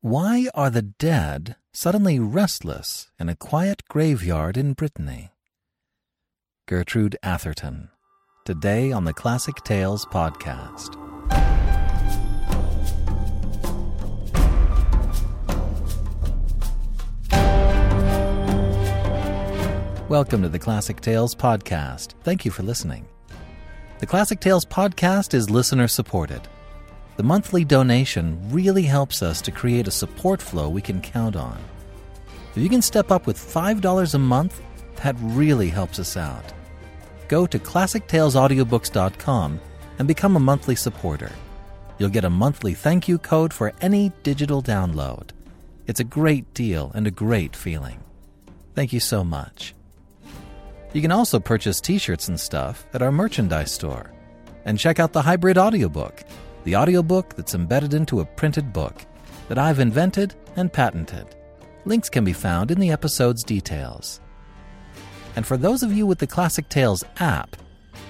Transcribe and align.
Why 0.00 0.46
are 0.54 0.70
the 0.70 0.82
dead 0.82 1.56
suddenly 1.72 2.20
restless 2.20 3.10
in 3.18 3.28
a 3.28 3.34
quiet 3.34 3.82
graveyard 3.88 4.56
in 4.56 4.74
Brittany? 4.74 5.30
Gertrude 6.68 7.16
Atherton, 7.20 7.88
today 8.44 8.92
on 8.92 9.02
the 9.02 9.12
Classic 9.12 9.56
Tales 9.64 10.06
podcast. 10.06 10.94
Welcome 20.08 20.42
to 20.42 20.48
the 20.48 20.60
Classic 20.60 21.00
Tales 21.00 21.34
podcast. 21.34 22.14
Thank 22.22 22.44
you 22.44 22.52
for 22.52 22.62
listening. 22.62 23.08
The 23.98 24.06
Classic 24.06 24.38
Tales 24.38 24.64
podcast 24.64 25.34
is 25.34 25.50
listener 25.50 25.88
supported. 25.88 26.46
The 27.18 27.24
monthly 27.24 27.64
donation 27.64 28.38
really 28.48 28.84
helps 28.84 29.24
us 29.24 29.42
to 29.42 29.50
create 29.50 29.88
a 29.88 29.90
support 29.90 30.40
flow 30.40 30.68
we 30.68 30.80
can 30.80 31.00
count 31.00 31.34
on. 31.34 31.58
If 32.54 32.62
you 32.62 32.68
can 32.68 32.80
step 32.80 33.10
up 33.10 33.26
with 33.26 33.36
$5 33.36 34.14
a 34.14 34.18
month, 34.18 34.62
that 35.02 35.16
really 35.18 35.68
helps 35.68 35.98
us 35.98 36.16
out. 36.16 36.52
Go 37.26 37.44
to 37.44 37.58
classictalesaudiobooks.com 37.58 39.60
and 39.98 40.06
become 40.06 40.36
a 40.36 40.40
monthly 40.40 40.76
supporter. 40.76 41.32
You'll 41.98 42.08
get 42.08 42.24
a 42.24 42.30
monthly 42.30 42.74
thank 42.74 43.08
you 43.08 43.18
code 43.18 43.52
for 43.52 43.72
any 43.80 44.12
digital 44.22 44.62
download. 44.62 45.30
It's 45.88 45.98
a 45.98 46.04
great 46.04 46.54
deal 46.54 46.92
and 46.94 47.08
a 47.08 47.10
great 47.10 47.56
feeling. 47.56 47.98
Thank 48.76 48.92
you 48.92 49.00
so 49.00 49.24
much. 49.24 49.74
You 50.92 51.02
can 51.02 51.10
also 51.10 51.40
purchase 51.40 51.80
t 51.80 51.98
shirts 51.98 52.28
and 52.28 52.38
stuff 52.38 52.86
at 52.94 53.02
our 53.02 53.10
merchandise 53.10 53.72
store. 53.72 54.12
And 54.64 54.78
check 54.78 55.00
out 55.00 55.12
the 55.12 55.22
hybrid 55.22 55.58
audiobook, 55.58 56.22
the 56.68 56.76
audiobook 56.76 57.34
that's 57.34 57.54
embedded 57.54 57.94
into 57.94 58.20
a 58.20 58.26
printed 58.26 58.74
book 58.74 59.06
that 59.48 59.56
I've 59.56 59.78
invented 59.78 60.34
and 60.56 60.70
patented. 60.70 61.34
Links 61.86 62.10
can 62.10 62.24
be 62.24 62.34
found 62.34 62.70
in 62.70 62.78
the 62.78 62.90
episode's 62.90 63.42
details. 63.42 64.20
And 65.34 65.46
for 65.46 65.56
those 65.56 65.82
of 65.82 65.94
you 65.94 66.06
with 66.06 66.18
the 66.18 66.26
Classic 66.26 66.68
Tales 66.68 67.04
app, 67.20 67.56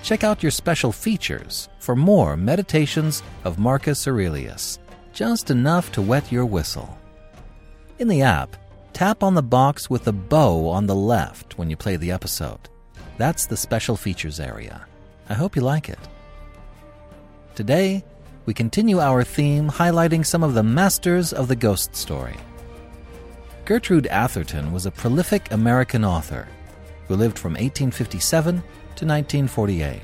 check 0.02 0.24
out 0.24 0.42
your 0.42 0.50
special 0.50 0.90
features 0.90 1.68
for 1.78 1.94
more 1.94 2.36
meditations 2.36 3.22
of 3.44 3.60
Marcus 3.60 4.08
Aurelius, 4.08 4.80
just 5.12 5.52
enough 5.52 5.92
to 5.92 6.02
wet 6.02 6.32
your 6.32 6.44
whistle. 6.44 6.98
In 8.00 8.08
the 8.08 8.22
app, 8.22 8.56
tap 8.92 9.22
on 9.22 9.34
the 9.34 9.40
box 9.40 9.88
with 9.88 10.02
the 10.02 10.12
bow 10.12 10.68
on 10.68 10.88
the 10.88 10.96
left 10.96 11.56
when 11.58 11.70
you 11.70 11.76
play 11.76 11.94
the 11.94 12.10
episode. 12.10 12.68
That's 13.18 13.46
the 13.46 13.56
special 13.56 13.96
features 13.96 14.40
area. 14.40 14.84
I 15.28 15.34
hope 15.34 15.54
you 15.54 15.62
like 15.62 15.88
it. 15.88 16.00
Today, 17.54 18.04
we 18.48 18.54
continue 18.54 18.98
our 18.98 19.22
theme 19.22 19.68
highlighting 19.68 20.24
some 20.24 20.42
of 20.42 20.54
the 20.54 20.62
masters 20.62 21.34
of 21.34 21.48
the 21.48 21.54
ghost 21.54 21.94
story. 21.94 22.34
Gertrude 23.66 24.06
Atherton 24.06 24.72
was 24.72 24.86
a 24.86 24.90
prolific 24.90 25.52
American 25.52 26.02
author 26.02 26.48
who 27.06 27.14
lived 27.14 27.38
from 27.38 27.52
1857 27.52 28.54
to 28.54 29.04
1948 29.04 30.00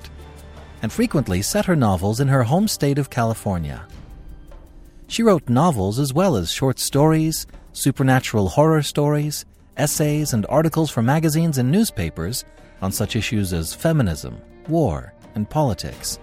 and 0.83 0.93
frequently 0.93 1.41
set 1.41 1.65
her 1.65 1.75
novels 1.75 2.21
in 2.21 2.29
her 2.29 2.43
home 2.43 2.69
state 2.69 2.99
of 2.99 3.09
California. 3.09 3.87
She 5.07 5.23
wrote 5.23 5.49
novels 5.49 5.99
as 5.99 6.13
well 6.13 6.37
as 6.37 6.53
short 6.53 6.79
stories, 6.79 7.47
supernatural 7.73 8.49
horror 8.49 8.83
stories, 8.83 9.47
essays, 9.79 10.35
and 10.35 10.45
articles 10.51 10.91
for 10.91 11.01
magazines 11.01 11.57
and 11.57 11.71
newspapers 11.71 12.45
on 12.83 12.93
such 12.93 13.17
issues 13.17 13.55
as 13.55 13.73
feminism, 13.73 14.37
war, 14.69 15.15
and 15.35 15.49
politics. 15.49 16.19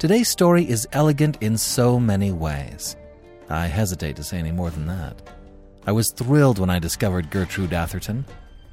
Today's 0.00 0.30
story 0.30 0.66
is 0.66 0.88
elegant 0.92 1.36
in 1.42 1.58
so 1.58 2.00
many 2.00 2.32
ways. 2.32 2.96
I 3.50 3.66
hesitate 3.66 4.16
to 4.16 4.24
say 4.24 4.38
any 4.38 4.50
more 4.50 4.70
than 4.70 4.86
that. 4.86 5.20
I 5.86 5.92
was 5.92 6.10
thrilled 6.10 6.58
when 6.58 6.70
I 6.70 6.78
discovered 6.78 7.28
Gertrude 7.28 7.74
Atherton. 7.74 8.24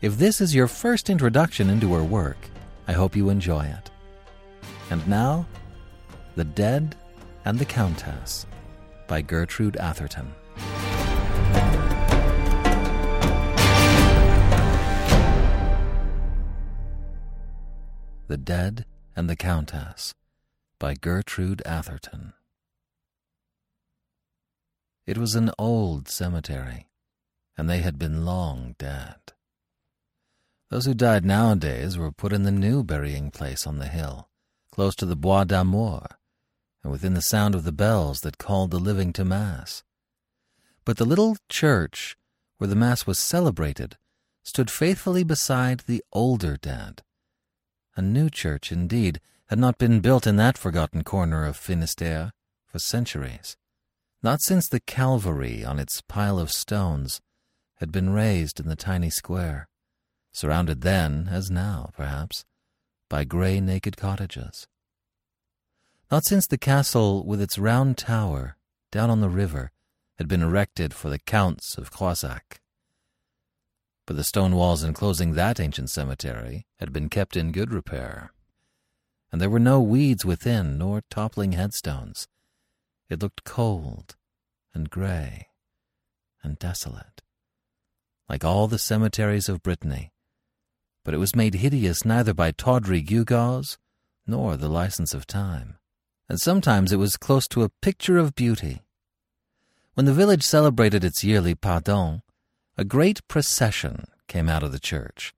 If 0.02 0.18
this 0.18 0.40
is 0.40 0.56
your 0.56 0.70
first 0.70 1.10
introduction 1.10 1.70
into 1.70 1.94
her 1.96 2.04
work, 2.06 2.38
I 2.88 2.94
hope 2.94 3.14
you 3.14 3.28
enjoy 3.28 3.66
it. 3.66 3.92
And 4.90 5.06
now, 5.06 5.46
The 6.38 6.46
Dead 6.46 6.96
and 7.44 7.60
the 7.60 7.66
Countess 7.66 8.46
by 9.10 9.22
Gertrude 9.22 9.76
Atherton. 9.76 10.34
The 18.30 18.38
Dead 18.38 18.86
and 19.14 19.30
the 19.30 19.36
Countess 19.36 20.14
by 20.80 20.94
Gertrude 20.94 21.62
Atherton. 21.66 22.34
It 25.06 25.18
was 25.18 25.36
an 25.36 25.52
old 25.58 26.10
cemetery, 26.10 26.90
and 27.58 27.70
they 27.70 27.80
had 27.80 27.98
been 27.98 28.26
long 28.26 28.76
dead. 28.78 29.16
Those 30.70 30.86
who 30.86 30.94
died 30.94 31.24
nowadays 31.24 31.98
were 31.98 32.12
put 32.12 32.34
in 32.34 32.44
the 32.44 32.52
new 32.52 32.84
burying 32.84 33.32
place 33.32 33.66
on 33.66 33.80
the 33.80 33.88
hill, 33.88 34.30
close 34.72 34.96
to 34.98 35.06
the 35.06 35.16
Bois 35.16 35.46
d'Amour, 35.46 36.06
and 36.84 36.92
within 36.92 37.14
the 37.14 37.22
sound 37.22 37.56
of 37.56 37.64
the 37.64 37.72
bells 37.72 38.22
that 38.22 38.38
called 38.38 38.72
the 38.72 38.80
living 38.80 39.14
to 39.14 39.24
Mass. 39.24 39.84
But 40.84 40.98
the 40.98 41.06
little 41.06 41.38
church 41.50 42.18
where 42.58 42.68
the 42.68 42.76
Mass 42.76 43.08
was 43.08 43.18
celebrated 43.18 43.98
stood 44.44 44.70
faithfully 44.70 45.24
beside 45.24 45.82
the 45.82 46.04
older 46.12 46.58
dead. 46.58 47.02
A 47.96 48.02
new 48.02 48.30
church, 48.30 48.72
indeed, 48.72 49.20
had 49.48 49.60
not 49.60 49.78
been 49.78 50.02
built 50.02 50.28
in 50.28 50.36
that 50.36 50.58
forgotten 50.58 51.04
corner 51.04 51.46
of 51.46 51.56
Finisterre 51.56 52.32
for 52.66 52.80
centuries. 52.80 53.56
Not 54.22 54.42
since 54.42 54.68
the 54.68 54.82
Calvary 54.82 55.64
on 55.64 55.80
its 55.80 56.02
pile 56.02 56.38
of 56.38 56.52
stones 56.52 57.22
had 57.76 57.92
been 57.92 58.10
raised 58.10 58.60
in 58.60 58.68
the 58.68 58.76
tiny 58.76 59.10
square, 59.10 59.70
surrounded 60.34 60.82
then, 60.82 61.30
as 61.32 61.50
now, 61.50 61.92
perhaps, 61.96 62.44
by 63.10 63.24
grey 63.24 63.62
naked 63.62 63.96
cottages. 63.96 64.68
Not 66.12 66.26
since 66.26 66.48
the 66.48 66.58
castle 66.58 67.26
with 67.26 67.42
its 67.42 67.58
round 67.58 67.98
tower 67.98 68.58
down 68.92 69.10
on 69.10 69.22
the 69.22 69.30
river 69.30 69.72
had 70.18 70.28
been 70.28 70.42
erected 70.42 70.94
for 70.94 71.10
the 71.10 71.20
Counts 71.20 71.78
of 71.78 71.92
Croisac. 71.92 72.60
But 74.06 74.16
the 74.16 74.24
stone 74.24 74.56
walls 74.56 74.84
enclosing 74.84 75.34
that 75.34 75.60
ancient 75.60 75.90
cemetery 75.90 76.66
had 76.80 76.92
been 76.92 77.08
kept 77.08 77.38
in 77.38 77.52
good 77.52 77.72
repair 77.72 78.32
and 79.32 79.42
there 79.42 79.50
were 79.50 79.60
no 79.60 79.82
weeds 79.82 80.26
within 80.26 80.78
nor 80.78 81.02
toppling 81.10 81.54
headstones. 81.54 82.28
It 83.10 83.22
looked 83.22 83.44
cold 83.44 84.16
and 84.74 84.90
gray 84.90 85.48
and 86.44 86.60
desolate, 86.60 87.22
like 88.30 88.44
all 88.44 88.68
the 88.68 88.80
cemeteries 88.80 89.50
of 89.50 89.64
Brittany, 89.64 90.12
but 91.04 91.14
it 91.14 91.18
was 91.18 91.36
made 91.36 91.56
hideous 91.56 92.06
neither 92.06 92.34
by 92.34 92.52
tawdry 92.52 93.02
gewgaws 93.02 93.78
nor 94.26 94.58
the 94.58 94.70
license 94.70 95.14
of 95.14 95.26
time, 95.26 95.78
and 96.28 96.40
sometimes 96.40 96.92
it 96.92 96.98
was 96.98 97.18
close 97.18 97.48
to 97.48 97.64
a 97.64 97.70
picture 97.70 98.18
of 98.18 98.36
beauty. 98.36 98.82
When 99.94 100.06
the 100.06 100.14
village 100.14 100.44
celebrated 100.44 101.04
its 101.04 101.24
yearly 101.24 101.56
pardon, 101.56 102.22
a 102.78 102.84
great 102.84 103.28
procession 103.28 104.06
came 104.28 104.50
out 104.50 104.64
of 104.64 104.72
the 104.72 104.80
church. 104.80 105.34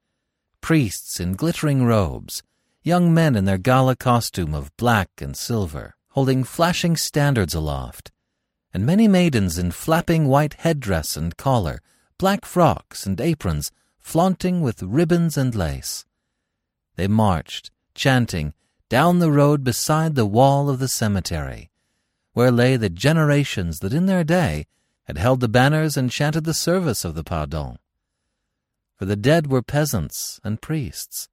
Priests 0.59 1.19
in 1.19 1.35
glittering 1.35 1.85
robes, 1.85 2.43
young 2.83 3.13
men 3.13 3.35
in 3.35 3.45
their 3.45 3.57
gala 3.57 3.95
costume 3.95 4.53
of 4.53 4.75
black 4.77 5.09
and 5.19 5.35
silver, 5.35 5.95
holding 6.09 6.43
flashing 6.43 6.95
standards 6.95 7.53
aloft, 7.53 8.11
and 8.73 8.85
many 8.85 9.07
maidens 9.07 9.57
in 9.57 9.71
flapping 9.71 10.27
white 10.27 10.53
headdress 10.55 11.17
and 11.17 11.35
collar, 11.37 11.81
black 12.17 12.45
frocks 12.45 13.05
and 13.05 13.19
aprons, 13.19 13.71
flaunting 13.97 14.61
with 14.61 14.81
ribbons 14.81 15.37
and 15.37 15.55
lace. 15.55 16.05
They 16.95 17.07
marched, 17.07 17.71
chanting, 17.93 18.53
down 18.89 19.19
the 19.19 19.31
road 19.31 19.63
beside 19.63 20.15
the 20.15 20.25
wall 20.25 20.69
of 20.69 20.79
the 20.79 20.87
cemetery, 20.87 21.69
where 22.33 22.51
lay 22.51 22.75
the 22.75 22.89
generations 22.89 23.79
that 23.79 23.93
in 23.93 24.05
their 24.05 24.23
day 24.23 24.65
had 25.03 25.17
held 25.17 25.39
the 25.39 25.47
banners 25.47 25.97
and 25.97 26.11
chanted 26.11 26.43
the 26.43 26.53
service 26.53 27.03
of 27.03 27.15
the 27.15 27.23
pardon. 27.23 27.77
For 28.95 29.05
the 29.05 29.15
dead 29.15 29.47
were 29.47 29.61
peasants 29.61 30.39
and 30.43 30.61
priests, 30.61 31.29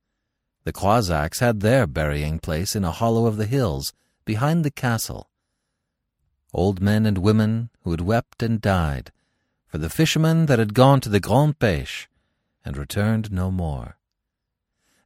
the 0.66 0.72
Croisacs 0.72 1.38
had 1.38 1.60
their 1.60 1.86
burying 1.86 2.40
place 2.40 2.74
in 2.74 2.82
a 2.82 2.90
hollow 2.90 3.26
of 3.26 3.36
the 3.36 3.46
hills 3.46 3.92
behind 4.24 4.64
the 4.64 4.70
castle. 4.72 5.30
Old 6.52 6.80
men 6.82 7.06
and 7.06 7.18
women 7.18 7.70
who 7.82 7.92
had 7.92 8.00
wept 8.00 8.42
and 8.42 8.60
died 8.60 9.12
for 9.68 9.78
the 9.78 9.88
fishermen 9.88 10.46
that 10.46 10.58
had 10.58 10.74
gone 10.74 11.00
to 11.02 11.08
the 11.08 11.20
Grand 11.20 11.60
Pêche 11.60 12.08
and 12.64 12.76
returned 12.76 13.30
no 13.30 13.52
more. 13.52 13.96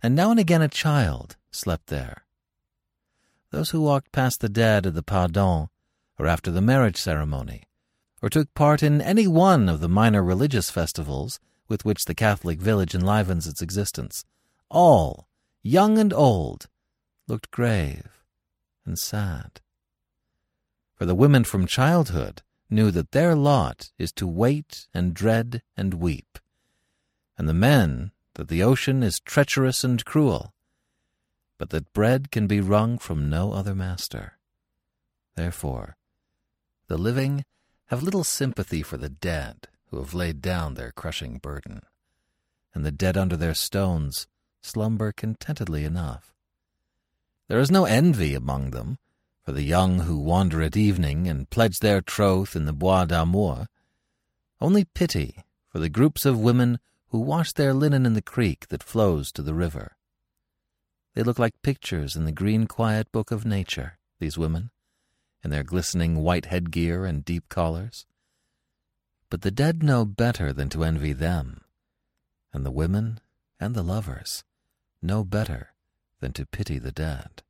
And 0.03 0.17
now 0.17 0.31
and 0.31 0.41
again 0.41 0.63
a 0.63 0.69
child 0.69 1.37
slept 1.51 1.89
there. 1.89 2.25
Those 3.51 3.69
who 3.69 3.83
walked 3.83 4.13
past 4.13 4.41
the 4.41 4.49
dead 4.49 4.87
at 4.87 4.95
the 4.95 5.03
Pardon, 5.03 5.69
or 6.19 6.27
after 6.27 6.51
the 6.51 6.63
marriage 6.63 6.97
ceremony, 6.97 7.65
or 8.23 8.31
took 8.31 8.55
part 8.55 8.83
in 8.83 9.03
any 9.03 9.29
one 9.29 9.69
of 9.69 9.81
the 9.81 9.91
minor 9.91 10.23
religious 10.23 10.71
festivals 10.71 11.39
with 11.69 11.85
which 11.85 12.07
the 12.07 12.15
Catholic 12.15 12.63
village 12.63 12.95
enlivens 12.95 13.47
its 13.47 13.61
existence, 13.61 14.25
all 14.71 15.27
young 15.63 15.99
and 15.99 16.13
old, 16.13 16.69
looked 17.29 17.51
grave 17.51 18.09
and 18.85 18.99
sad. 18.99 19.61
For 20.95 21.05
the 21.07 21.15
women 21.15 21.45
from 21.45 21.67
childhood 21.67 22.43
knew 22.69 22.91
that 22.91 23.13
their 23.13 23.35
lot 23.35 23.91
is 23.99 24.13
to 24.13 24.27
wait 24.27 24.87
and 24.95 25.15
dread 25.15 25.63
and 25.77 25.95
weep, 25.95 26.39
and 27.37 27.49
the 27.49 27.55
men 27.55 28.13
that 28.35 28.49
the 28.49 28.63
ocean 28.63 29.03
is 29.03 29.21
treacherous 29.21 29.85
and 29.85 30.05
cruel, 30.05 30.53
but 31.59 31.71
that 31.71 31.93
bread 31.93 32.31
can 32.31 32.47
be 32.47 32.61
wrung 32.61 32.99
from 32.99 33.29
no 33.29 33.53
other 33.53 33.75
master. 33.75 34.39
Therefore, 35.37 35.97
the 36.87 36.99
living 36.99 37.45
have 37.87 38.03
little 38.03 38.25
sympathy 38.25 38.83
for 38.83 38.97
the 38.97 39.09
dead 39.09 39.69
who 39.87 39.99
have 39.99 40.15
laid 40.15 40.41
down 40.41 40.75
their 40.75 40.93
crushing 40.93 41.39
burden, 41.39 41.83
and 42.73 42.85
the 42.85 42.93
dead 42.93 43.17
under 43.17 43.37
their 43.37 43.55
stones 43.55 44.27
slumber 44.63 45.13
contentedly 45.13 45.85
enough. 45.85 46.33
There 47.49 47.61
is 47.61 47.71
no 47.71 47.85
envy 47.85 48.35
among 48.35 48.71
them 48.71 48.99
for 49.43 49.53
the 49.53 49.63
young 49.63 50.01
who 50.01 50.19
wander 50.19 50.63
at 50.63 50.77
evening 50.77 51.27
and 51.27 51.51
pledge 51.51 51.81
their 51.81 52.01
troth 52.01 52.55
in 52.55 52.67
the 52.67 52.73
Bois 52.73 53.07
d'Amour, 53.07 53.67
only 54.61 54.85
pity 54.85 55.43
for 55.69 55.79
the 55.79 55.89
groups 55.89 56.25
of 56.25 56.39
women 56.39 56.79
who 57.09 57.19
wash 57.19 57.53
their 57.53 57.75
linen 57.75 58.07
in 58.07 58.15
the 58.15 58.23
creek 58.23 58.69
that 58.69 58.83
flows 58.83 59.33
to 59.33 59.43
the 59.43 59.55
river. 59.55 59.97
They 61.15 61.23
look 61.23 61.39
like 61.39 61.63
pictures 61.63 62.15
in 62.15 62.25
the 62.25 62.33
green 62.33 62.67
quiet 62.67 63.11
book 63.11 63.31
of 63.31 63.45
nature, 63.45 63.99
these 64.21 64.39
women, 64.39 64.71
in 65.43 65.51
their 65.51 65.65
glistening 65.65 66.23
white 66.23 66.47
headgear 66.47 67.05
and 67.05 67.25
deep 67.25 67.49
collars. 67.49 68.07
But 69.29 69.43
the 69.43 69.51
dead 69.51 69.83
know 69.83 70.05
better 70.05 70.53
than 70.53 70.69
to 70.69 70.85
envy 70.85 71.13
them, 71.13 71.63
and 72.53 72.65
the 72.65 72.71
women 72.71 73.19
and 73.59 73.75
the 73.75 73.83
lovers 73.83 74.45
know 75.03 75.25
better 75.25 75.75
than 76.21 76.33
to 76.35 76.47
pity 76.47 76.79
the 76.79 76.93
dead. 76.93 77.43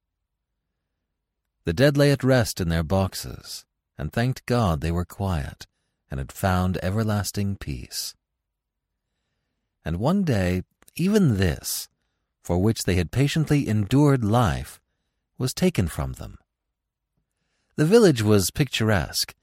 The 1.64 1.72
dead 1.72 1.96
lay 1.96 2.10
at 2.10 2.24
rest 2.24 2.60
in 2.60 2.68
their 2.68 2.82
boxes, 2.82 3.64
and 3.98 4.12
thanked 4.12 4.46
God 4.46 4.80
they 4.80 4.90
were 4.90 5.04
quiet 5.04 5.66
and 6.10 6.18
had 6.18 6.32
found 6.32 6.78
everlasting 6.82 7.56
peace. 7.56 8.14
And 9.84 9.98
one 9.98 10.24
day, 10.24 10.62
even 10.96 11.36
this, 11.36 11.88
for 12.42 12.58
which 12.58 12.84
they 12.84 12.96
had 12.96 13.12
patiently 13.12 13.68
endured 13.68 14.24
life, 14.24 14.80
was 15.38 15.54
taken 15.54 15.86
from 15.88 16.14
them. 16.14 16.38
The 17.76 17.86
village 17.86 18.22
was 18.22 18.50
picturesque, 18.50 19.34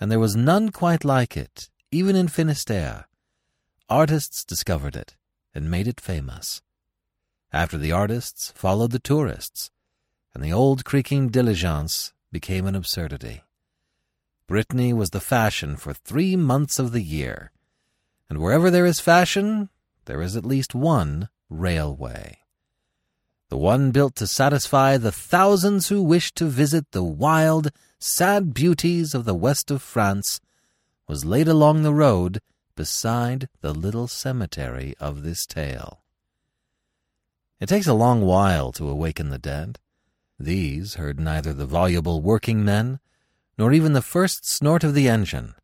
and 0.00 0.10
there 0.10 0.20
was 0.20 0.36
none 0.36 0.70
quite 0.70 1.04
like 1.04 1.36
it, 1.36 1.68
even 1.90 2.16
in 2.16 2.28
Finisterre. 2.28 3.06
Artists 3.88 4.44
discovered 4.44 4.96
it 4.96 5.16
and 5.54 5.70
made 5.70 5.86
it 5.86 6.00
famous. 6.00 6.62
After 7.52 7.76
the 7.76 7.92
artists 7.92 8.50
followed 8.54 8.92
the 8.92 8.98
tourists, 8.98 9.70
and 10.34 10.42
the 10.42 10.52
old 10.52 10.86
creaking 10.86 11.28
diligence 11.28 12.14
became 12.30 12.66
an 12.66 12.74
absurdity. 12.74 13.42
Brittany 14.46 14.92
was 14.92 15.10
the 15.10 15.20
fashion 15.20 15.76
for 15.76 15.92
three 15.92 16.34
months 16.34 16.78
of 16.78 16.92
the 16.92 17.02
year, 17.02 17.50
and 18.30 18.38
wherever 18.38 18.70
there 18.70 18.86
is 18.86 19.00
fashion, 19.00 19.68
there 20.06 20.22
is 20.22 20.34
at 20.34 20.46
least 20.46 20.74
one 20.74 21.28
railway. 21.50 22.38
The 23.50 23.58
one 23.58 23.90
built 23.90 24.16
to 24.16 24.26
satisfy 24.26 24.96
the 24.96 25.12
thousands 25.12 25.88
who 25.88 26.02
wish 26.02 26.32
to 26.34 26.46
visit 26.46 26.90
the 26.92 27.04
wild, 27.04 27.70
sad 27.98 28.54
beauties 28.54 29.14
of 29.14 29.26
the 29.26 29.34
west 29.34 29.70
of 29.70 29.82
France 29.82 30.40
was 31.06 31.26
laid 31.26 31.48
along 31.48 31.82
the 31.82 31.92
road 31.92 32.40
beside 32.76 33.50
the 33.60 33.74
little 33.74 34.08
cemetery 34.08 34.94
of 34.98 35.22
this 35.22 35.44
tale. 35.44 36.01
It 37.62 37.68
takes 37.68 37.86
a 37.86 37.94
long 37.94 38.22
while 38.22 38.72
to 38.72 38.88
awaken 38.88 39.28
the 39.28 39.38
dead. 39.38 39.78
These 40.36 40.94
heard 40.94 41.20
neither 41.20 41.52
the 41.52 41.64
voluble 41.64 42.20
working 42.20 42.64
men 42.64 42.98
nor 43.56 43.72
even 43.72 43.92
the 43.92 44.02
first 44.02 44.44
snort 44.44 44.82
of 44.82 44.94
the 44.94 45.08
engine. 45.08 45.54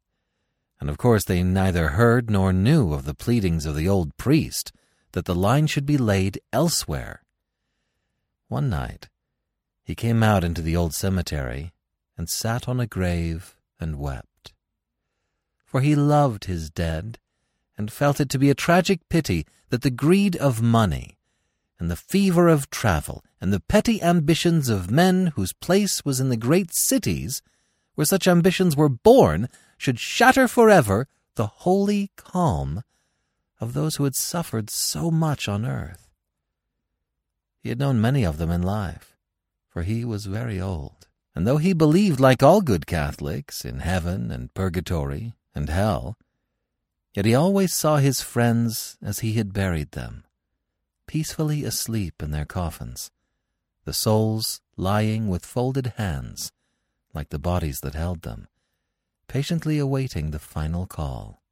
And 0.78 0.88
of 0.88 0.96
course 0.96 1.24
they 1.24 1.42
neither 1.42 1.88
heard 1.88 2.30
nor 2.30 2.52
knew 2.52 2.92
of 2.92 3.04
the 3.04 3.16
pleadings 3.16 3.66
of 3.66 3.74
the 3.74 3.88
old 3.88 4.16
priest 4.16 4.70
that 5.10 5.24
the 5.24 5.34
line 5.34 5.66
should 5.66 5.86
be 5.86 5.98
laid 5.98 6.40
elsewhere. 6.52 7.24
One 8.46 8.70
night 8.70 9.08
he 9.82 9.96
came 9.96 10.22
out 10.22 10.44
into 10.44 10.62
the 10.62 10.76
old 10.76 10.94
cemetery 10.94 11.72
and 12.16 12.30
sat 12.30 12.68
on 12.68 12.78
a 12.78 12.86
grave 12.86 13.56
and 13.80 13.98
wept. 13.98 14.52
For 15.66 15.80
he 15.80 15.96
loved 15.96 16.44
his 16.44 16.70
dead 16.70 17.18
and 17.76 17.90
felt 17.90 18.20
it 18.20 18.30
to 18.30 18.38
be 18.38 18.50
a 18.50 18.54
tragic 18.54 19.00
pity 19.08 19.46
that 19.70 19.82
the 19.82 19.90
greed 19.90 20.36
of 20.36 20.62
money 20.62 21.17
and 21.78 21.90
the 21.90 21.96
fever 21.96 22.48
of 22.48 22.70
travel, 22.70 23.24
and 23.40 23.52
the 23.52 23.60
petty 23.60 24.02
ambitions 24.02 24.68
of 24.68 24.90
men 24.90 25.28
whose 25.36 25.52
place 25.52 26.04
was 26.04 26.20
in 26.20 26.28
the 26.28 26.36
great 26.36 26.74
cities, 26.74 27.40
where 27.94 28.04
such 28.04 28.26
ambitions 28.26 28.76
were 28.76 28.88
born, 28.88 29.48
should 29.76 29.98
shatter 29.98 30.48
forever 30.48 31.06
the 31.36 31.46
holy 31.46 32.10
calm 32.16 32.82
of 33.60 33.72
those 33.72 33.96
who 33.96 34.04
had 34.04 34.16
suffered 34.16 34.70
so 34.70 35.10
much 35.10 35.48
on 35.48 35.64
earth. 35.64 36.08
He 37.60 37.68
had 37.68 37.78
known 37.78 38.00
many 38.00 38.24
of 38.24 38.38
them 38.38 38.50
in 38.50 38.62
life, 38.62 39.16
for 39.68 39.82
he 39.82 40.04
was 40.04 40.26
very 40.26 40.60
old, 40.60 41.06
and 41.34 41.46
though 41.46 41.58
he 41.58 41.72
believed, 41.72 42.18
like 42.18 42.42
all 42.42 42.60
good 42.60 42.86
Catholics, 42.86 43.64
in 43.64 43.80
heaven 43.80 44.30
and 44.30 44.52
purgatory 44.54 45.34
and 45.54 45.68
hell, 45.68 46.16
yet 47.14 47.24
he 47.24 47.34
always 47.34 47.72
saw 47.72 47.96
his 47.96 48.20
friends 48.20 48.96
as 49.02 49.20
he 49.20 49.34
had 49.34 49.52
buried 49.52 49.92
them 49.92 50.24
peacefully 51.08 51.64
asleep 51.64 52.22
in 52.22 52.30
their 52.30 52.44
coffins, 52.44 53.10
the 53.84 53.94
souls 53.94 54.60
lying 54.76 55.26
with 55.26 55.44
folded 55.44 55.94
hands, 55.96 56.52
like 57.14 57.30
the 57.30 57.38
bodies 57.38 57.80
that 57.80 57.94
held 57.94 58.20
them, 58.20 58.46
patiently 59.26 59.78
awaiting 59.78 60.30
the 60.30 60.38
final 60.38 60.86
call. 60.86 61.42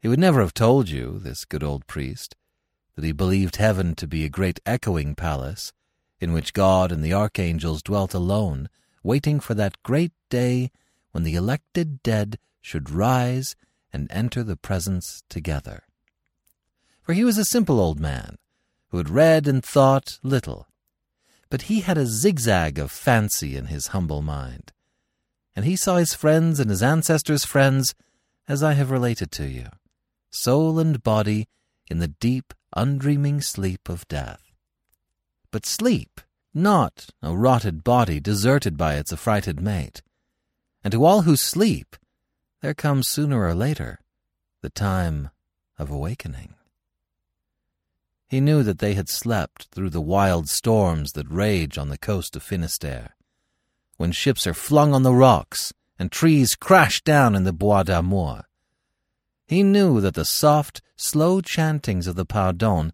He 0.00 0.08
would 0.08 0.18
never 0.18 0.40
have 0.40 0.54
told 0.54 0.88
you, 0.88 1.18
this 1.18 1.44
good 1.44 1.62
old 1.62 1.86
priest, 1.86 2.34
that 2.94 3.04
he 3.04 3.12
believed 3.12 3.56
heaven 3.56 3.94
to 3.96 4.06
be 4.06 4.24
a 4.24 4.30
great 4.30 4.58
echoing 4.64 5.14
palace, 5.14 5.74
in 6.18 6.32
which 6.32 6.54
God 6.54 6.90
and 6.90 7.04
the 7.04 7.12
archangels 7.12 7.82
dwelt 7.82 8.14
alone, 8.14 8.70
waiting 9.02 9.38
for 9.38 9.52
that 9.52 9.82
great 9.82 10.12
day 10.30 10.70
when 11.12 11.24
the 11.24 11.34
elected 11.34 12.02
dead 12.02 12.38
should 12.62 12.88
rise 12.88 13.54
and 13.92 14.10
enter 14.10 14.42
the 14.42 14.56
presence 14.56 15.22
together 15.28 15.82
for 17.08 17.14
he 17.14 17.24
was 17.24 17.38
a 17.38 17.44
simple 17.46 17.80
old 17.80 17.98
man 17.98 18.36
who 18.90 18.98
had 18.98 19.08
read 19.08 19.48
and 19.48 19.64
thought 19.64 20.18
little. 20.22 20.68
But 21.48 21.62
he 21.62 21.80
had 21.80 21.96
a 21.96 22.04
zigzag 22.04 22.78
of 22.78 22.92
fancy 22.92 23.56
in 23.56 23.68
his 23.68 23.86
humble 23.96 24.20
mind, 24.20 24.72
and 25.56 25.64
he 25.64 25.74
saw 25.74 25.96
his 25.96 26.12
friends 26.12 26.60
and 26.60 26.68
his 26.68 26.82
ancestors' 26.82 27.46
friends 27.46 27.94
as 28.46 28.62
I 28.62 28.74
have 28.74 28.90
related 28.90 29.30
to 29.32 29.46
you, 29.46 29.68
soul 30.28 30.78
and 30.78 31.02
body 31.02 31.48
in 31.86 31.98
the 31.98 32.08
deep, 32.08 32.52
undreaming 32.76 33.40
sleep 33.40 33.88
of 33.88 34.06
death. 34.08 34.52
But 35.50 35.64
sleep, 35.64 36.20
not 36.52 37.06
a 37.22 37.34
rotted 37.34 37.84
body 37.84 38.20
deserted 38.20 38.76
by 38.76 38.96
its 38.96 39.14
affrighted 39.14 39.62
mate. 39.62 40.02
And 40.84 40.92
to 40.92 41.06
all 41.06 41.22
who 41.22 41.36
sleep, 41.36 41.96
there 42.60 42.74
comes 42.74 43.08
sooner 43.08 43.42
or 43.42 43.54
later 43.54 44.00
the 44.60 44.68
time 44.68 45.30
of 45.78 45.90
awakening. 45.90 46.52
He 48.28 48.40
knew 48.40 48.62
that 48.62 48.78
they 48.78 48.92
had 48.92 49.08
slept 49.08 49.68
through 49.72 49.90
the 49.90 50.02
wild 50.02 50.50
storms 50.50 51.12
that 51.12 51.30
rage 51.30 51.78
on 51.78 51.88
the 51.88 51.96
coast 51.96 52.36
of 52.36 52.42
Finisterre, 52.42 53.16
when 53.96 54.12
ships 54.12 54.46
are 54.46 54.54
flung 54.54 54.92
on 54.92 55.02
the 55.02 55.14
rocks 55.14 55.72
and 55.98 56.12
trees 56.12 56.54
crash 56.54 57.02
down 57.02 57.34
in 57.34 57.44
the 57.44 57.54
Bois 57.54 57.84
d'Amour. 57.84 58.44
He 59.46 59.62
knew 59.62 60.00
that 60.02 60.12
the 60.12 60.26
soft, 60.26 60.82
slow 60.94 61.40
chantings 61.40 62.06
of 62.06 62.16
the 62.16 62.26
Pardon 62.26 62.92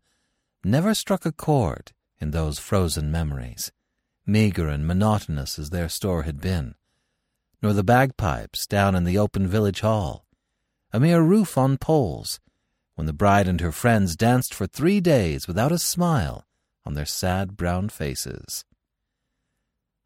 never 0.62 0.94
struck 0.94 1.26
a 1.26 1.32
chord 1.32 1.92
in 2.20 2.30
those 2.30 2.60
frozen 2.60 3.10
memories, 3.10 3.72
meagre 4.24 4.68
and 4.68 4.86
monotonous 4.86 5.58
as 5.58 5.70
their 5.70 5.88
store 5.88 6.22
had 6.22 6.40
been, 6.40 6.76
nor 7.60 7.72
the 7.72 7.82
bagpipes 7.82 8.68
down 8.68 8.94
in 8.94 9.02
the 9.02 9.18
open 9.18 9.48
village 9.48 9.80
hall, 9.80 10.26
a 10.92 11.00
mere 11.00 11.20
roof 11.20 11.58
on 11.58 11.76
poles, 11.76 12.38
when 12.94 13.06
the 13.06 13.12
bride 13.12 13.48
and 13.48 13.60
her 13.60 13.72
friends 13.72 14.16
danced 14.16 14.54
for 14.54 14.66
three 14.66 15.00
days 15.00 15.46
without 15.48 15.72
a 15.72 15.78
smile 15.78 16.44
on 16.84 16.94
their 16.94 17.06
sad 17.06 17.56
brown 17.56 17.88
faces. 17.88 18.64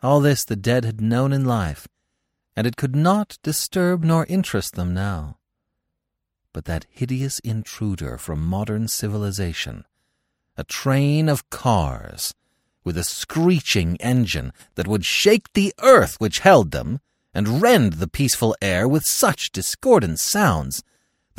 All 0.03 0.21
this 0.21 0.45
the 0.45 0.57
dead 0.57 0.85
had 0.85 1.01
known 1.01 1.33
in 1.33 1.45
life, 1.45 1.89
and 2.55 2.67
it 2.67 2.77
could 2.77 2.95
not 2.95 3.39
disturb 3.43 4.05
nor 4.05 4.27
interest 4.27 4.75
them 4.75 4.95
now. 4.95 5.39
But 6.53 6.65
that 6.67 6.87
hideous 6.91 7.41
intruder 7.41 8.17
from 8.17 8.45
modern 8.45 8.89
civilization, 8.89 9.85
a 10.57 10.65
train 10.65 11.29
of 11.29 11.51
cars, 11.51 12.35
with 12.85 12.97
a 12.97 13.05
screeching 13.05 13.97
engine 13.97 14.53
that 14.77 14.89
would 14.89 15.05
shake 15.05 15.53
the 15.53 15.75
earth 15.81 16.17
which 16.19 16.39
held 16.39 16.71
them, 16.71 17.01
and 17.35 17.61
rend 17.61 17.95
the 17.95 18.09
peaceful 18.09 18.57
air 18.63 18.89
with 18.89 19.05
such 19.05 19.53
discordant 19.53 20.19
sounds 20.19 20.83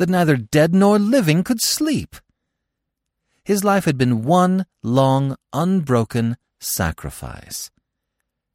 that 0.00 0.08
neither 0.08 0.38
dead 0.38 0.74
nor 0.74 0.98
living 0.98 1.44
could 1.44 1.60
sleep. 1.60 2.16
His 3.44 3.62
life 3.62 3.84
had 3.84 3.98
been 3.98 4.22
one 4.22 4.64
long, 4.82 5.36
unbroken 5.52 6.38
sacrifice, 6.58 7.70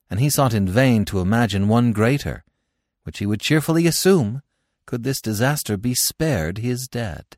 and 0.10 0.20
he 0.20 0.28
sought 0.28 0.56
in 0.56 0.68
vain 0.68 1.06
to 1.06 1.20
imagine 1.20 1.68
one 1.68 1.94
greater, 1.94 2.44
which 3.04 3.20
he 3.20 3.28
would 3.28 3.42
cheerfully 3.42 3.86
assume 3.86 4.42
could 4.88 5.04
this 5.04 5.22
disaster 5.22 5.78
be 5.78 5.94
spared 5.94 6.58
his 6.58 6.88
dead. 6.88 7.38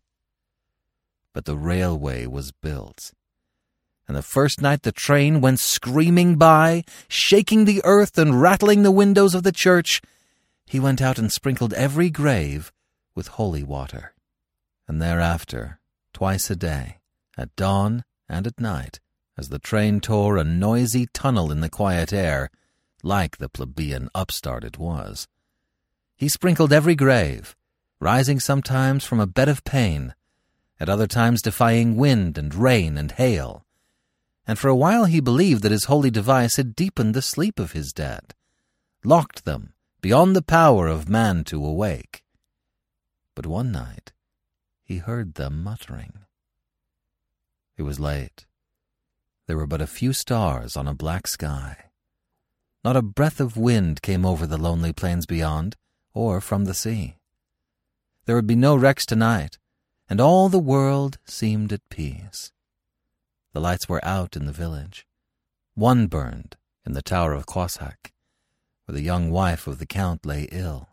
But 1.33 1.43
the 1.43 1.57
railway 1.57 2.27
was 2.27 2.53
built, 2.53 3.11
and 4.07 4.15
the 4.15 4.21
first 4.21 4.61
night 4.61 4.83
the 4.83 4.93
train 4.93 5.41
went 5.41 5.59
screaming 5.59 6.37
by, 6.37 6.85
shaking 7.09 7.65
the 7.65 7.81
earth 7.83 8.17
and 8.17 8.41
rattling 8.41 8.83
the 8.83 8.89
windows 9.03 9.35
of 9.35 9.43
the 9.43 9.51
church, 9.51 10.01
he 10.65 10.79
went 10.79 11.01
out 11.01 11.19
and 11.19 11.29
sprinkled 11.29 11.73
every 11.73 12.09
grave 12.09 12.71
with 13.17 13.29
holy 13.29 13.63
water. 13.63 14.13
And 14.87 15.01
thereafter, 15.01 15.79
twice 16.13 16.49
a 16.51 16.55
day, 16.55 16.99
at 17.37 17.53
dawn 17.55 18.05
and 18.29 18.45
at 18.45 18.59
night, 18.59 18.99
as 19.35 19.49
the 19.49 19.59
train 19.59 19.99
tore 19.99 20.37
a 20.37 20.43
noisy 20.43 21.07
tunnel 21.13 21.51
in 21.51 21.59
the 21.59 21.69
quiet 21.69 22.13
air, 22.13 22.51
like 23.01 23.37
the 23.37 23.49
plebeian 23.49 24.07
upstart 24.13 24.63
it 24.63 24.77
was, 24.77 25.27
he 26.15 26.29
sprinkled 26.29 26.71
every 26.71 26.95
grave, 26.95 27.55
rising 27.99 28.39
sometimes 28.39 29.03
from 29.03 29.19
a 29.19 29.27
bed 29.27 29.49
of 29.49 29.63
pain, 29.63 30.13
at 30.79 30.87
other 30.87 31.07
times 31.07 31.41
defying 31.41 31.97
wind 31.97 32.37
and 32.37 32.53
rain 32.53 32.97
and 32.97 33.13
hail. 33.13 33.65
And 34.45 34.59
for 34.59 34.67
a 34.67 34.75
while 34.75 35.05
he 35.05 35.19
believed 35.19 35.63
that 35.63 35.71
his 35.71 35.85
holy 35.85 36.11
device 36.11 36.55
had 36.55 36.75
deepened 36.75 37.15
the 37.15 37.21
sleep 37.23 37.59
of 37.59 37.71
his 37.71 37.93
dead, 37.93 38.35
locked 39.03 39.43
them 39.43 39.73
beyond 40.01 40.35
the 40.35 40.43
power 40.43 40.87
of 40.87 41.09
man 41.09 41.43
to 41.45 41.65
awake. 41.65 42.23
But 43.37 43.45
one 43.45 43.71
night 43.71 44.13
he 44.83 44.97
heard 44.97 45.35
them 45.35 45.63
muttering. 45.63 46.25
It 47.77 47.83
was 47.83 47.99
late. 47.99 48.47
There 49.45 49.55
were 49.55 49.67
but 49.67 49.79
a 49.79 49.85
few 49.85 50.11
stars 50.11 50.75
on 50.75 50.87
a 50.87 50.95
black 50.95 51.27
sky. 51.27 51.91
Not 52.83 52.97
a 52.97 53.03
breath 53.03 53.39
of 53.39 53.55
wind 53.55 54.01
came 54.01 54.25
over 54.25 54.47
the 54.47 54.57
lonely 54.57 54.91
plains 54.91 55.27
beyond, 55.27 55.75
or 56.15 56.41
from 56.41 56.65
the 56.65 56.73
sea. 56.73 57.17
There 58.25 58.35
would 58.35 58.47
be 58.47 58.55
no 58.55 58.75
wrecks 58.75 59.05
tonight, 59.05 59.59
and 60.09 60.19
all 60.19 60.49
the 60.49 60.57
world 60.57 61.19
seemed 61.25 61.71
at 61.71 61.87
peace. 61.89 62.51
The 63.53 63.61
lights 63.61 63.87
were 63.87 64.03
out 64.03 64.35
in 64.35 64.47
the 64.47 64.51
village. 64.51 65.05
One 65.75 66.07
burned 66.07 66.57
in 66.87 66.93
the 66.93 67.03
tower 67.03 67.33
of 67.33 67.45
Croisac, 67.45 68.13
where 68.85 68.95
the 68.95 69.03
young 69.03 69.29
wife 69.29 69.67
of 69.67 69.77
the 69.77 69.85
count 69.85 70.25
lay 70.25 70.47
ill. 70.51 70.89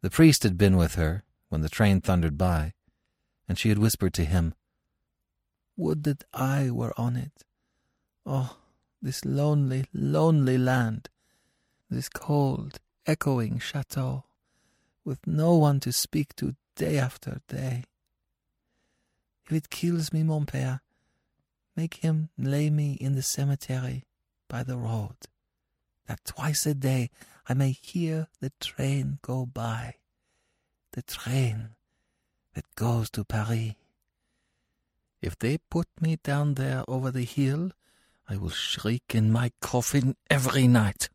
The 0.00 0.10
priest 0.10 0.44
had 0.44 0.56
been 0.56 0.76
with 0.76 0.94
her 0.94 1.24
when 1.48 1.62
the 1.62 1.68
train 1.68 2.00
thundered 2.00 2.38
by, 2.38 2.74
and 3.48 3.58
she 3.58 3.68
had 3.68 3.78
whispered 3.78 4.14
to 4.14 4.24
him, 4.24 4.54
Would 5.76 6.04
that 6.04 6.24
I 6.32 6.70
were 6.70 6.92
on 6.96 7.16
it. 7.16 7.44
Oh, 8.24 8.58
this 9.02 9.24
lonely, 9.24 9.86
lonely 9.92 10.58
land, 10.58 11.08
this 11.90 12.08
cold, 12.08 12.78
echoing 13.06 13.58
chateau, 13.58 14.24
with 15.04 15.26
no 15.26 15.56
one 15.56 15.80
to 15.80 15.92
speak 15.92 16.36
to 16.36 16.54
day 16.76 16.98
after 16.98 17.40
day. 17.48 17.84
If 19.46 19.52
it 19.52 19.70
kills 19.70 20.12
me, 20.12 20.22
mon 20.22 20.46
père, 20.46 20.80
make 21.74 21.94
him 21.94 22.28
lay 22.36 22.70
me 22.70 22.92
in 22.92 23.14
the 23.14 23.22
cemetery 23.22 24.04
by 24.46 24.62
the 24.62 24.76
road, 24.76 25.16
that 26.06 26.24
twice 26.24 26.66
a 26.66 26.74
day 26.74 27.10
I 27.48 27.54
may 27.54 27.70
hear 27.70 28.28
the 28.40 28.52
train 28.60 29.18
go 29.22 29.46
by, 29.46 29.94
the 30.92 31.00
train 31.00 31.70
that 32.54 32.74
goes 32.74 33.08
to 33.10 33.24
Paris. 33.24 33.72
If 35.22 35.38
they 35.38 35.58
put 35.70 35.88
me 35.98 36.18
down 36.22 36.54
there 36.54 36.84
over 36.86 37.10
the 37.10 37.24
hill, 37.24 37.70
I 38.28 38.36
will 38.36 38.50
shriek 38.50 39.14
in 39.14 39.32
my 39.32 39.52
coffin 39.62 40.14
every 40.28 40.68
night. 40.68 41.08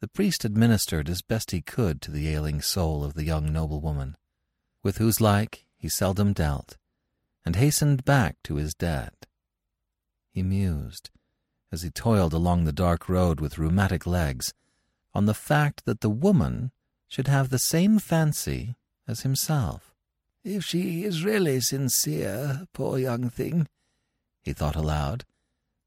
The 0.00 0.08
priest 0.08 0.44
administered 0.44 1.10
as 1.10 1.20
best 1.20 1.50
he 1.50 1.60
could 1.60 2.00
to 2.02 2.10
the 2.10 2.28
ailing 2.28 2.62
soul 2.62 3.04
of 3.04 3.14
the 3.14 3.24
young 3.24 3.52
noblewoman, 3.52 4.16
with 4.82 4.96
whose 4.96 5.20
like 5.20 5.66
he 5.76 5.90
seldom 5.90 6.32
dealt, 6.32 6.78
and 7.44 7.56
hastened 7.56 8.04
back 8.04 8.36
to 8.44 8.54
his 8.54 8.74
dead. 8.74 9.12
He 10.30 10.42
mused, 10.42 11.10
as 11.70 11.82
he 11.82 11.90
toiled 11.90 12.32
along 12.32 12.64
the 12.64 12.72
dark 12.72 13.08
road 13.08 13.40
with 13.40 13.58
rheumatic 13.58 14.06
legs, 14.06 14.54
on 15.14 15.26
the 15.26 15.34
fact 15.34 15.84
that 15.84 16.00
the 16.00 16.10
woman 16.10 16.70
should 17.08 17.28
have 17.28 17.50
the 17.50 17.58
same 17.58 17.98
fancy 17.98 18.76
as 19.06 19.22
himself. 19.22 19.94
If 20.44 20.64
she 20.64 21.04
is 21.04 21.24
really 21.24 21.60
sincere, 21.60 22.66
poor 22.72 22.98
young 22.98 23.28
thing, 23.30 23.68
he 24.42 24.52
thought 24.52 24.76
aloud, 24.76 25.24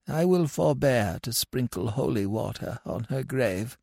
I 0.08 0.26
will 0.26 0.48
forbear 0.48 1.20
to 1.24 1.34
sprinkle 1.34 1.92
holy 1.92 2.26
water 2.26 2.80
on 2.86 3.06
her 3.06 3.24
grave 3.24 3.78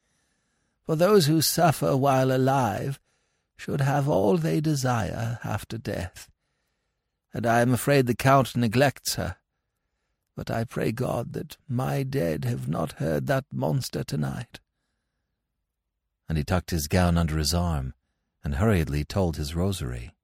for 0.85 0.97
those 0.97 1.27
who 1.27 1.43
suffer 1.43 1.97
while 1.97 2.33
alive 2.33 2.99
should 3.57 3.81
have 3.81 4.09
all 4.09 4.37
they 4.37 4.61
desire 4.61 5.39
after 5.45 5.77
death. 5.77 6.31
And 7.35 7.45
I 7.45 7.61
am 7.61 7.75
afraid 7.75 8.07
the 8.07 8.15
Count 8.15 8.57
neglects 8.57 9.17
her. 9.17 9.37
But 10.39 10.53
I 10.53 10.63
pray 10.63 10.93
God 10.93 11.33
that 11.33 11.57
my 11.69 12.05
dead 12.05 12.45
have 12.45 12.69
not 12.69 13.03
heard 13.03 13.27
that 13.27 13.45
monster 13.51 14.05
tonight. 14.05 14.61
And 16.29 16.39
he 16.39 16.45
tucked 16.45 16.71
his 16.71 16.87
gown 16.87 17.19
under 17.19 17.39
his 17.39 17.53
arm 17.53 17.93
and 18.45 18.55
hurriedly 18.55 19.03
told 19.03 19.37
his 19.37 19.57
rosary. 19.57 20.15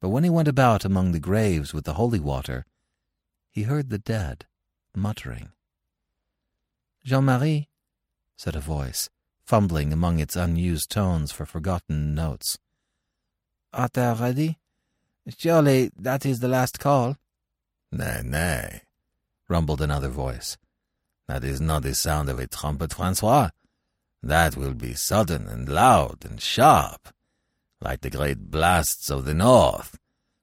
But 0.00 0.10
when 0.10 0.22
he 0.22 0.30
went 0.30 0.46
about 0.46 0.84
among 0.84 1.10
the 1.10 1.18
graves 1.18 1.74
with 1.74 1.84
the 1.84 1.94
holy 1.94 2.20
water, 2.20 2.64
he 3.50 3.64
heard 3.64 3.90
the 3.90 3.98
dead 3.98 4.46
muttering. 4.94 5.50
Jean 7.04 7.24
Marie, 7.24 7.68
said 8.36 8.54
a 8.54 8.60
voice, 8.60 9.10
fumbling 9.44 9.92
among 9.92 10.20
its 10.20 10.36
unused 10.36 10.88
tones 10.88 11.32
for 11.32 11.46
forgotten 11.46 12.14
notes. 12.14 12.60
Art 13.72 13.94
thou 13.94 14.14
ready? 14.14 14.60
Surely 15.36 15.90
that 15.98 16.24
is 16.24 16.38
the 16.38 16.46
last 16.46 16.78
call. 16.78 17.16
Nay, 17.94 18.22
nay, 18.24 18.80
rumbled 19.50 19.82
another 19.82 20.08
voice. 20.08 20.56
That 21.28 21.44
is 21.44 21.60
not 21.60 21.82
the 21.82 21.94
sound 21.94 22.30
of 22.30 22.38
a 22.38 22.46
trumpet, 22.46 22.94
Francois. 22.94 23.50
That 24.22 24.56
will 24.56 24.72
be 24.72 24.94
sudden 24.94 25.46
and 25.46 25.68
loud 25.68 26.24
and 26.24 26.40
sharp, 26.40 27.10
like 27.82 28.00
the 28.00 28.08
great 28.08 28.50
blasts 28.50 29.10
of 29.10 29.26
the 29.26 29.34
north, 29.34 29.98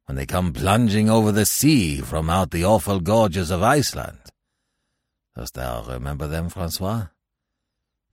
when 0.05 0.15
they 0.15 0.27
come 0.27 0.53
plunging 0.53 1.09
over 1.09 1.31
the 1.31 1.45
sea 1.47 2.01
from 2.01 2.29
out 2.29 2.51
the 2.51 2.65
awful 2.65 2.99
gorges 2.99 3.49
of 3.49 3.63
Iceland. 3.63 4.19
Dost 5.35 5.55
thou 5.55 5.83
remember 5.85 6.27
them, 6.27 6.49
Francois? 6.49 7.07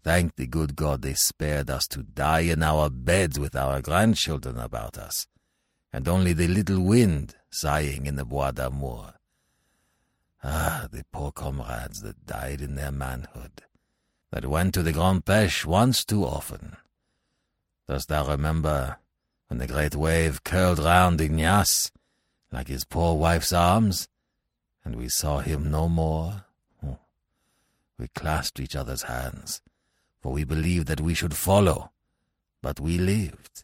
Thank 0.02 0.37
the 0.37 0.47
good 0.47 0.76
God 0.76 1.02
they 1.02 1.14
spared 1.14 1.69
us 1.69 1.87
to 1.88 2.02
die 2.02 2.40
in 2.40 2.62
our 2.62 2.88
beds 2.88 3.38
with 3.38 3.55
our 3.55 3.83
grandchildren 3.83 4.57
about 4.57 4.97
us, 4.97 5.26
and 5.93 6.09
only 6.09 6.33
the 6.33 6.49
little 6.49 6.81
wind 6.81 7.35
sighing 7.50 8.07
in 8.07 8.16
the 8.16 8.25
Bois 8.25 8.52
d'Amour. 8.52 9.15
Ah, 10.48 10.86
the 10.92 11.04
poor 11.12 11.32
comrades 11.32 12.02
that 12.02 12.24
died 12.24 12.60
in 12.60 12.76
their 12.76 12.92
manhood, 12.92 13.62
that 14.30 14.46
went 14.46 14.72
to 14.74 14.82
the 14.84 14.92
Grand 14.92 15.24
Pêche 15.24 15.64
once 15.64 16.04
too 16.04 16.24
often. 16.24 16.76
Dost 17.88 18.08
thou 18.08 18.28
remember 18.28 18.98
when 19.48 19.58
the 19.58 19.66
great 19.66 19.96
wave 19.96 20.44
curled 20.44 20.78
round 20.78 21.20
Ignace, 21.20 21.90
like 22.52 22.68
his 22.68 22.84
poor 22.84 23.16
wife's 23.16 23.52
arms, 23.52 24.06
and 24.84 24.94
we 24.94 25.08
saw 25.08 25.40
him 25.40 25.68
no 25.70 25.88
more? 25.88 26.44
Oh, 26.86 26.98
we 27.98 28.06
clasped 28.14 28.60
each 28.60 28.76
other's 28.76 29.02
hands 29.02 29.60
for 30.26 30.32
we 30.32 30.42
believed 30.42 30.88
that 30.88 31.00
we 31.00 31.14
should 31.14 31.36
follow. 31.36 31.92
But 32.60 32.80
we 32.80 32.98
lived, 32.98 33.62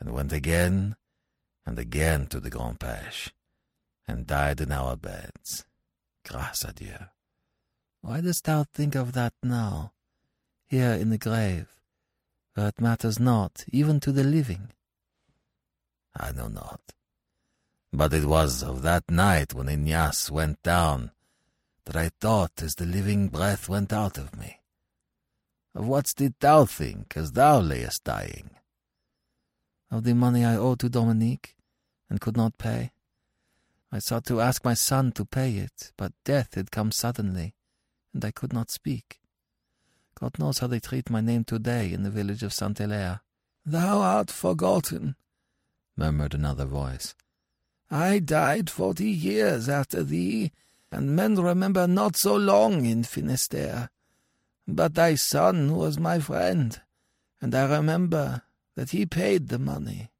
and 0.00 0.12
went 0.12 0.32
again 0.32 0.96
and 1.64 1.78
again 1.78 2.26
to 2.26 2.40
the 2.40 2.50
Grand 2.50 2.80
Pêche, 2.80 3.30
and 4.08 4.26
died 4.26 4.60
in 4.60 4.72
our 4.72 4.96
beds. 4.96 5.64
Grâce 6.24 6.64
à 6.64 6.74
Dieu. 6.74 6.98
Why 8.00 8.20
dost 8.20 8.44
thou 8.44 8.64
think 8.64 8.94
of 8.94 9.12
that 9.12 9.34
now, 9.42 9.92
here 10.66 10.92
in 10.92 11.10
the 11.10 11.18
grave, 11.18 11.68
where 12.54 12.68
it 12.68 12.80
matters 12.80 13.18
not, 13.18 13.64
even 13.68 14.00
to 14.00 14.12
the 14.12 14.24
living? 14.24 14.70
I 16.16 16.32
know 16.32 16.48
not. 16.48 16.80
But 17.92 18.12
it 18.12 18.24
was 18.24 18.62
of 18.62 18.82
that 18.82 19.10
night 19.10 19.54
when 19.54 19.68
Ignace 19.68 20.30
went 20.30 20.62
down 20.62 21.12
that 21.84 21.96
I 21.96 22.10
thought 22.20 22.62
as 22.62 22.74
the 22.74 22.86
living 22.86 23.28
breath 23.28 23.68
went 23.68 23.92
out 23.92 24.18
of 24.18 24.36
me. 24.36 24.60
Of 25.74 25.86
what 25.86 26.12
didst 26.16 26.40
thou 26.40 26.64
think 26.64 27.16
as 27.16 27.32
thou 27.32 27.60
layest 27.60 28.04
dying? 28.04 28.50
Of 29.90 30.04
the 30.04 30.14
money 30.14 30.44
I 30.44 30.56
owed 30.56 30.80
to 30.80 30.88
Dominique, 30.88 31.56
and 32.08 32.20
could 32.20 32.36
not 32.36 32.58
pay. 32.58 32.92
I 33.94 34.00
sought 34.00 34.24
to 34.24 34.40
ask 34.40 34.64
my 34.64 34.74
son 34.74 35.12
to 35.12 35.24
pay 35.24 35.52
it, 35.52 35.92
but 35.96 36.10
death 36.24 36.54
had 36.56 36.72
come 36.72 36.90
suddenly, 36.90 37.54
and 38.12 38.24
I 38.24 38.32
could 38.32 38.52
not 38.52 38.72
speak. 38.72 39.20
God 40.16 40.36
knows 40.36 40.58
how 40.58 40.66
they 40.66 40.80
treat 40.80 41.10
my 41.10 41.20
name 41.20 41.44
today 41.44 41.92
in 41.92 42.02
the 42.02 42.10
village 42.10 42.42
of 42.42 42.52
Saint 42.52 42.78
Hilaire. 42.78 43.20
Thou 43.64 44.00
art 44.00 44.32
forgotten, 44.32 45.14
murmured 45.96 46.34
another 46.34 46.64
voice. 46.64 47.14
I 47.88 48.18
died 48.18 48.68
forty 48.68 49.10
years 49.10 49.68
after 49.68 50.02
thee, 50.02 50.50
and 50.90 51.14
men 51.14 51.36
remember 51.36 51.86
not 51.86 52.16
so 52.16 52.34
long 52.34 52.86
in 52.86 53.04
Finisterre. 53.04 53.90
But 54.66 54.94
thy 54.94 55.14
son 55.14 55.76
was 55.76 56.00
my 56.00 56.18
friend, 56.18 56.80
and 57.40 57.54
I 57.54 57.64
remember 57.72 58.42
that 58.74 58.90
he 58.90 59.06
paid 59.06 59.50
the 59.50 59.60
money. 59.60 60.10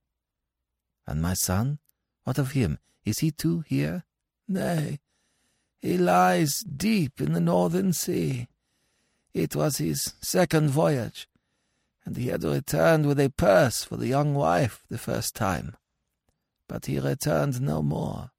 And 1.09 1.21
my 1.21 1.35
son? 1.35 1.81
What 2.23 2.39
of 2.39 2.53
him? 2.53 2.79
Is 3.05 3.19
he 3.19 3.31
too 3.31 3.61
here? 3.67 4.05
Nay, 4.49 5.01
he 5.81 5.99
lies 5.99 6.61
deep 6.61 7.21
in 7.21 7.35
the 7.35 7.41
northern 7.41 7.93
sea. 7.93 8.49
It 9.35 9.55
was 9.55 9.77
his 9.77 10.15
second 10.23 10.71
voyage, 10.71 11.29
and 12.05 12.17
he 12.17 12.29
had 12.29 12.43
returned 12.43 13.05
with 13.05 13.21
a 13.21 13.29
purse 13.31 13.85
for 13.85 13.97
the 13.97 14.07
young 14.07 14.35
wife 14.35 14.85
the 14.89 14.97
first 14.97 15.35
time. 15.35 15.77
But 16.69 16.87
he 16.87 16.99
returned 16.99 17.61
no 17.61 17.83
more, 17.83 18.31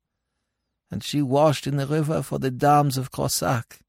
and 0.89 1.03
she 1.03 1.21
washed 1.21 1.67
in 1.67 1.77
the 1.77 1.85
river 1.85 2.23
for 2.23 2.39
the 2.39 2.49
dams 2.49 2.97
of 2.97 3.11
Croisac, 3.11 3.79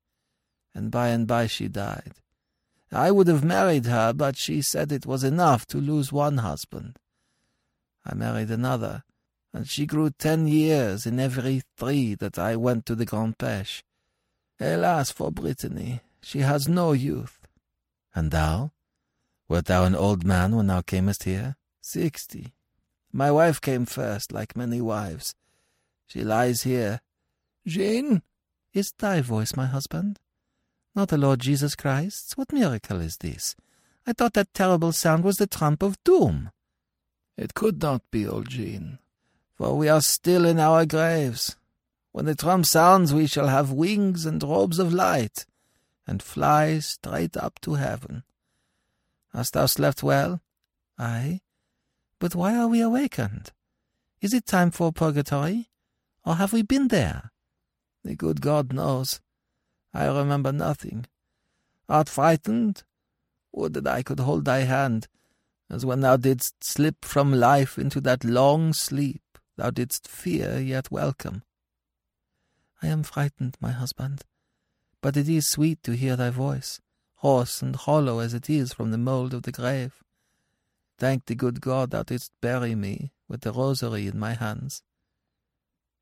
and 0.74 0.90
by 0.90 1.08
and 1.08 1.26
by 1.26 1.46
she 1.46 1.68
died. 1.68 2.16
I 2.92 3.10
would 3.10 3.26
have 3.28 3.42
married 3.42 3.86
her, 3.86 4.12
but 4.12 4.36
she 4.36 4.60
said 4.60 4.92
it 4.92 5.06
was 5.06 5.24
enough 5.24 5.66
to 5.68 5.78
lose 5.78 6.12
one 6.12 6.38
husband. 6.38 6.98
I 8.04 8.14
married 8.14 8.50
another, 8.50 9.04
and 9.56 9.66
she 9.66 9.86
grew 9.86 10.10
ten 10.10 10.46
years 10.46 11.06
in 11.06 11.18
every 11.18 11.62
three 11.78 12.14
that 12.14 12.38
I 12.38 12.56
went 12.56 12.84
to 12.84 12.94
the 12.94 13.06
Grand 13.06 13.38
Pêche. 13.38 13.82
Alas 14.60 15.10
for 15.10 15.32
Brittany, 15.32 16.02
she 16.20 16.40
has 16.40 16.68
no 16.68 16.92
youth. 16.92 17.38
And 18.14 18.30
thou? 18.30 18.72
Wert 19.48 19.64
thou 19.64 19.84
an 19.84 19.94
old 19.94 20.26
man 20.26 20.56
when 20.56 20.66
thou 20.66 20.82
camest 20.82 21.22
here? 21.22 21.56
Sixty. 21.80 22.52
My 23.14 23.30
wife 23.30 23.58
came 23.58 23.86
first, 23.86 24.30
like 24.30 24.58
many 24.58 24.82
wives. 24.82 25.34
She 26.06 26.22
lies 26.22 26.64
here. 26.64 27.00
Jean? 27.66 28.20
Is 28.74 28.92
thy 28.98 29.22
voice 29.22 29.56
my 29.56 29.64
husband? 29.64 30.18
Not 30.94 31.08
the 31.08 31.16
Lord 31.16 31.40
Jesus 31.40 31.74
Christ's? 31.74 32.36
What 32.36 32.52
miracle 32.52 33.00
is 33.00 33.16
this? 33.16 33.56
I 34.06 34.12
thought 34.12 34.34
that 34.34 34.52
terrible 34.52 34.92
sound 34.92 35.24
was 35.24 35.36
the 35.36 35.46
trump 35.46 35.82
of 35.82 35.96
doom. 36.04 36.50
It 37.38 37.54
could 37.54 37.80
not 37.80 38.02
be, 38.10 38.26
old 38.26 38.50
Jean, 38.50 38.98
for 39.56 39.76
we 39.76 39.88
are 39.88 40.02
still 40.02 40.44
in 40.44 40.58
our 40.58 40.84
graves. 40.84 41.56
When 42.12 42.26
the 42.26 42.34
trump 42.34 42.66
sounds, 42.66 43.12
we 43.12 43.26
shall 43.26 43.48
have 43.48 43.72
wings 43.72 44.26
and 44.26 44.42
robes 44.42 44.78
of 44.78 44.92
light, 44.92 45.46
and 46.06 46.22
fly 46.22 46.78
straight 46.78 47.36
up 47.36 47.58
to 47.62 47.74
heaven. 47.74 48.22
Hast 49.32 49.54
thou 49.54 49.66
slept 49.66 50.02
well? 50.02 50.40
Ay. 50.98 51.40
But 52.18 52.34
why 52.34 52.56
are 52.56 52.68
we 52.68 52.80
awakened? 52.80 53.52
Is 54.20 54.32
it 54.32 54.46
time 54.46 54.70
for 54.70 54.92
purgatory? 54.92 55.68
Or 56.24 56.36
have 56.36 56.52
we 56.52 56.62
been 56.62 56.88
there? 56.88 57.32
The 58.02 58.14
good 58.14 58.40
God 58.40 58.72
knows. 58.72 59.20
I 59.92 60.06
remember 60.06 60.52
nothing. 60.52 61.06
Art 61.88 62.08
frightened? 62.08 62.82
Would 63.52 63.74
that 63.74 63.86
I 63.86 64.02
could 64.02 64.20
hold 64.20 64.44
thy 64.44 64.60
hand, 64.60 65.08
as 65.70 65.84
when 65.86 66.00
thou 66.00 66.16
didst 66.16 66.62
slip 66.62 67.04
from 67.04 67.32
life 67.32 67.78
into 67.78 68.00
that 68.02 68.24
long 68.24 68.72
sleep 68.72 69.22
thou 69.56 69.70
didst 69.70 70.06
fear 70.06 70.58
yet 70.58 70.90
welcome. 70.90 71.42
I 72.82 72.88
am 72.88 73.02
frightened, 73.02 73.56
my 73.60 73.72
husband, 73.72 74.22
but 75.00 75.16
it 75.16 75.28
is 75.28 75.48
sweet 75.48 75.82
to 75.84 75.96
hear 75.96 76.16
thy 76.16 76.30
voice, 76.30 76.80
hoarse 77.16 77.62
and 77.62 77.74
hollow 77.74 78.18
as 78.18 78.34
it 78.34 78.50
is 78.50 78.72
from 78.72 78.90
the 78.90 78.98
mould 78.98 79.32
of 79.32 79.42
the 79.42 79.52
grave. 79.52 80.02
Thank 80.98 81.26
the 81.26 81.34
good 81.34 81.60
God 81.60 81.90
thou 81.90 82.02
didst 82.02 82.32
bury 82.40 82.74
me 82.74 83.12
with 83.28 83.42
the 83.42 83.52
rosary 83.52 84.06
in 84.06 84.18
my 84.18 84.34
hands. 84.34 84.82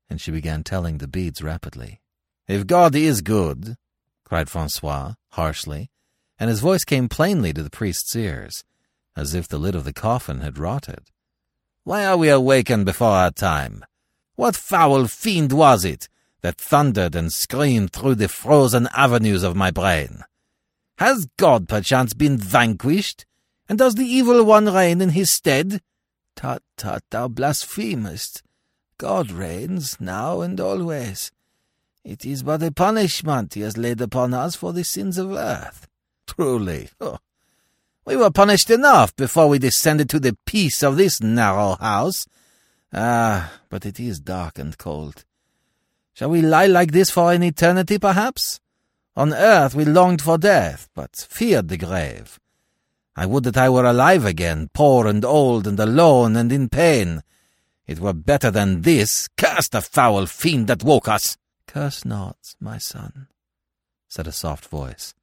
And 0.09 0.21
she 0.21 0.31
began 0.31 0.63
telling 0.63 0.97
the 0.97 1.07
beads 1.07 1.41
rapidly. 1.41 2.01
If 2.47 2.67
God 2.67 2.95
is 2.95 3.21
good, 3.21 3.75
cried 4.23 4.49
Francois 4.49 5.13
harshly, 5.29 5.89
and 6.37 6.49
his 6.49 6.59
voice 6.59 6.83
came 6.83 7.09
plainly 7.09 7.53
to 7.53 7.63
the 7.63 7.69
priest's 7.69 8.15
ears, 8.15 8.63
as 9.15 9.33
if 9.33 9.47
the 9.47 9.57
lid 9.57 9.75
of 9.75 9.85
the 9.85 9.93
coffin 9.93 10.41
had 10.41 10.57
rotted. 10.57 11.11
Why 11.85 12.03
are 12.03 12.17
we 12.17 12.29
awakened 12.29 12.87
before 12.87 13.11
our 13.11 13.29
time? 13.29 13.85
What 14.33 14.55
foul 14.55 15.05
fiend 15.05 15.53
was 15.53 15.85
it 15.85 16.09
that 16.41 16.57
thundered 16.57 17.13
and 17.13 17.31
screamed 17.31 17.93
through 17.93 18.15
the 18.15 18.27
frozen 18.27 18.89
avenues 18.95 19.43
of 19.43 19.55
my 19.55 19.69
brain? 19.69 20.23
Has 20.97 21.27
God 21.37 21.69
perchance 21.69 22.15
been 22.15 22.37
vanquished, 22.37 23.27
and 23.69 23.77
does 23.77 23.93
the 23.93 24.05
evil 24.05 24.43
one 24.43 24.65
reign 24.65 24.99
in 24.99 25.11
his 25.11 25.29
stead? 25.29 25.79
Tut, 26.35 26.63
tut, 26.75 27.03
thou 27.11 27.27
blasphemest. 27.27 28.41
God 28.97 29.29
reigns 29.29 30.01
now 30.01 30.41
and 30.41 30.59
always. 30.59 31.31
It 32.03 32.25
is 32.25 32.41
but 32.41 32.63
a 32.63 32.71
punishment 32.71 33.53
he 33.53 33.61
has 33.61 33.77
laid 33.77 34.01
upon 34.01 34.33
us 34.33 34.55
for 34.55 34.73
the 34.73 34.83
sins 34.83 35.19
of 35.19 35.33
earth. 35.33 35.87
Truly, 36.25 36.89
oh, 36.99 37.19
we 38.05 38.15
were 38.15 38.29
punished 38.29 38.69
enough 38.69 39.15
before 39.15 39.49
we 39.49 39.57
descended 39.57 40.09
to 40.09 40.19
the 40.19 40.37
peace 40.45 40.83
of 40.83 40.95
this 40.95 41.21
narrow 41.21 41.75
house. 41.79 42.27
Ah, 42.93 43.51
but 43.69 43.85
it 43.85 43.99
is 43.99 44.19
dark 44.19 44.59
and 44.59 44.77
cold. 44.77 45.25
Shall 46.13 46.29
we 46.29 46.41
lie 46.41 46.67
like 46.67 46.91
this 46.91 47.09
for 47.09 47.33
an 47.33 47.43
eternity, 47.43 47.97
perhaps? 47.97 48.61
On 49.15 49.33
earth 49.33 49.73
we 49.73 49.85
longed 49.85 50.21
for 50.21 50.37
death, 50.37 50.87
but 50.93 51.15
feared 51.15 51.67
the 51.67 51.77
grave. 51.77 52.39
I 53.15 53.25
would 53.25 53.43
that 53.45 53.57
I 53.57 53.69
were 53.69 53.85
alive 53.85 54.23
again, 54.23 54.69
poor 54.73 55.07
and 55.07 55.25
old 55.25 55.65
and 55.65 55.79
alone 55.79 56.35
and 56.35 56.51
in 56.51 56.69
pain. 56.69 57.23
It 57.87 57.99
were 57.99 58.13
better 58.13 58.51
than 58.51 58.81
this. 58.81 59.27
Curse 59.35 59.69
the 59.69 59.81
foul 59.81 60.25
fiend 60.25 60.67
that 60.67 60.83
woke 60.83 61.07
us! 61.07 61.37
Curse 61.67 62.05
not, 62.05 62.37
my 62.59 62.77
son, 62.77 63.27
said 64.07 64.27
a 64.27 64.31
soft 64.31 64.65
voice, 64.67 65.13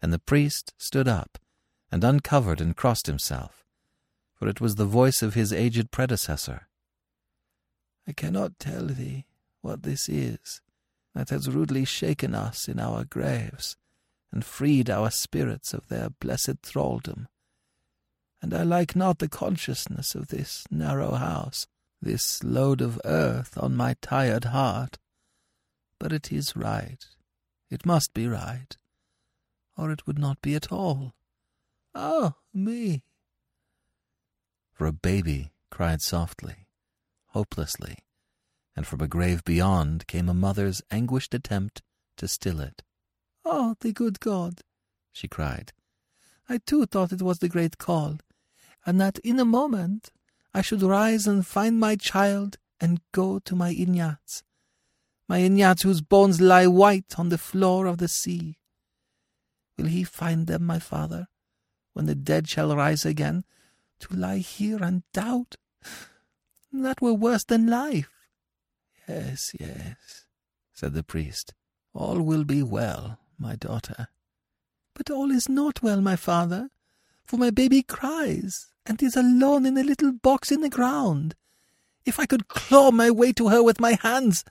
and 0.00 0.12
the 0.12 0.18
priest 0.18 0.74
stood 0.78 1.08
up 1.08 1.38
and 1.92 2.02
uncovered 2.02 2.60
and 2.60 2.74
crossed 2.74 3.06
himself, 3.06 3.64
for 4.34 4.48
it 4.48 4.60
was 4.60 4.76
the 4.76 4.86
voice 4.86 5.20
of 5.20 5.34
his 5.34 5.52
aged 5.52 5.90
predecessor. 5.90 6.66
I 8.08 8.12
cannot 8.12 8.58
tell 8.58 8.86
thee 8.86 9.26
what 9.60 9.82
this 9.82 10.08
is 10.08 10.62
that 11.14 11.28
has 11.28 11.50
rudely 11.50 11.84
shaken 11.84 12.34
us 12.34 12.66
in 12.66 12.80
our 12.80 13.04
graves 13.04 13.76
and 14.32 14.42
freed 14.42 14.88
our 14.88 15.10
spirits 15.10 15.74
of 15.74 15.88
their 15.88 16.08
blessed 16.08 16.62
thraldom. 16.62 17.28
And 18.40 18.54
I 18.54 18.62
like 18.62 18.96
not 18.96 19.18
the 19.18 19.28
consciousness 19.28 20.14
of 20.14 20.28
this 20.28 20.64
narrow 20.70 21.12
house, 21.12 21.66
this 22.00 22.42
load 22.42 22.80
of 22.80 23.00
earth 23.04 23.56
on 23.58 23.76
my 23.76 23.96
tired 24.00 24.46
heart, 24.46 24.98
but 25.98 26.12
it 26.12 26.32
is 26.32 26.56
right. 26.56 27.04
It 27.70 27.86
must 27.86 28.14
be 28.14 28.26
right, 28.26 28.76
or 29.76 29.92
it 29.92 30.06
would 30.06 30.18
not 30.18 30.40
be 30.40 30.54
at 30.54 30.72
all. 30.72 31.12
Ah, 31.94 32.36
me! 32.54 33.02
For 34.72 34.86
a 34.86 34.92
baby 34.92 35.52
cried 35.70 36.02
softly, 36.02 36.66
hopelessly, 37.28 37.98
and 38.74 38.86
from 38.86 39.00
a 39.00 39.08
grave 39.08 39.44
beyond 39.44 40.06
came 40.06 40.28
a 40.28 40.34
mother's 40.34 40.82
anguished 40.90 41.34
attempt 41.34 41.82
to 42.16 42.28
still 42.28 42.60
it. 42.60 42.82
Ah, 43.44 43.74
the 43.80 43.92
good 43.92 44.20
God! 44.20 44.62
she 45.12 45.28
cried. 45.28 45.72
I 46.48 46.58
too 46.58 46.86
thought 46.86 47.12
it 47.12 47.22
was 47.22 47.38
the 47.38 47.48
great 47.48 47.78
call, 47.78 48.18
and 48.86 49.00
that 49.00 49.18
in 49.18 49.38
a 49.38 49.44
moment 49.44 50.10
I 50.54 50.62
should 50.62 50.82
rise 50.82 51.26
and 51.26 51.46
find 51.46 51.78
my 51.78 51.96
child 51.96 52.56
and 52.80 53.00
go 53.12 53.38
to 53.40 53.54
my 53.54 53.70
Ignace 53.70 54.42
my 55.32 55.38
Ignace 55.38 55.80
whose 55.80 56.02
bones 56.02 56.42
lie 56.42 56.66
white 56.66 57.18
on 57.18 57.30
the 57.30 57.38
floor 57.38 57.86
of 57.86 57.96
the 57.96 58.06
sea. 58.06 58.58
Will 59.78 59.86
he 59.86 60.04
find 60.04 60.46
them, 60.46 60.66
my 60.66 60.78
father, 60.78 61.26
when 61.92 62.06
the 62.06 62.14
dead 62.14 62.48
shall 62.48 62.74
rise 62.74 63.04
again, 63.04 63.44
to 64.00 64.14
lie 64.14 64.38
here 64.38 64.82
and 64.82 65.02
doubt? 65.12 65.56
That 66.72 67.02
were 67.02 67.12
worse 67.12 67.44
than 67.44 67.66
life. 67.66 68.10
Yes, 69.08 69.52
yes, 69.58 70.26
said 70.72 70.94
the 70.94 71.02
priest. 71.02 71.54
All 71.94 72.22
will 72.22 72.44
be 72.44 72.62
well, 72.62 73.18
my 73.38 73.56
daughter. 73.56 74.08
But 74.94 75.10
all 75.10 75.30
is 75.30 75.48
not 75.48 75.82
well, 75.82 76.00
my 76.00 76.16
father, 76.16 76.70
for 77.24 77.36
my 77.36 77.50
baby 77.50 77.82
cries 77.82 78.68
and 78.86 79.02
is 79.02 79.16
alone 79.16 79.66
in 79.66 79.76
a 79.76 79.84
little 79.84 80.12
box 80.12 80.50
in 80.50 80.60
the 80.60 80.68
ground. 80.68 81.34
If 82.04 82.18
I 82.18 82.26
could 82.26 82.48
claw 82.48 82.90
my 82.90 83.10
way 83.10 83.32
to 83.34 83.48
her 83.48 83.62
with 83.62 83.80
my 83.80 83.98
hands, 84.02 84.44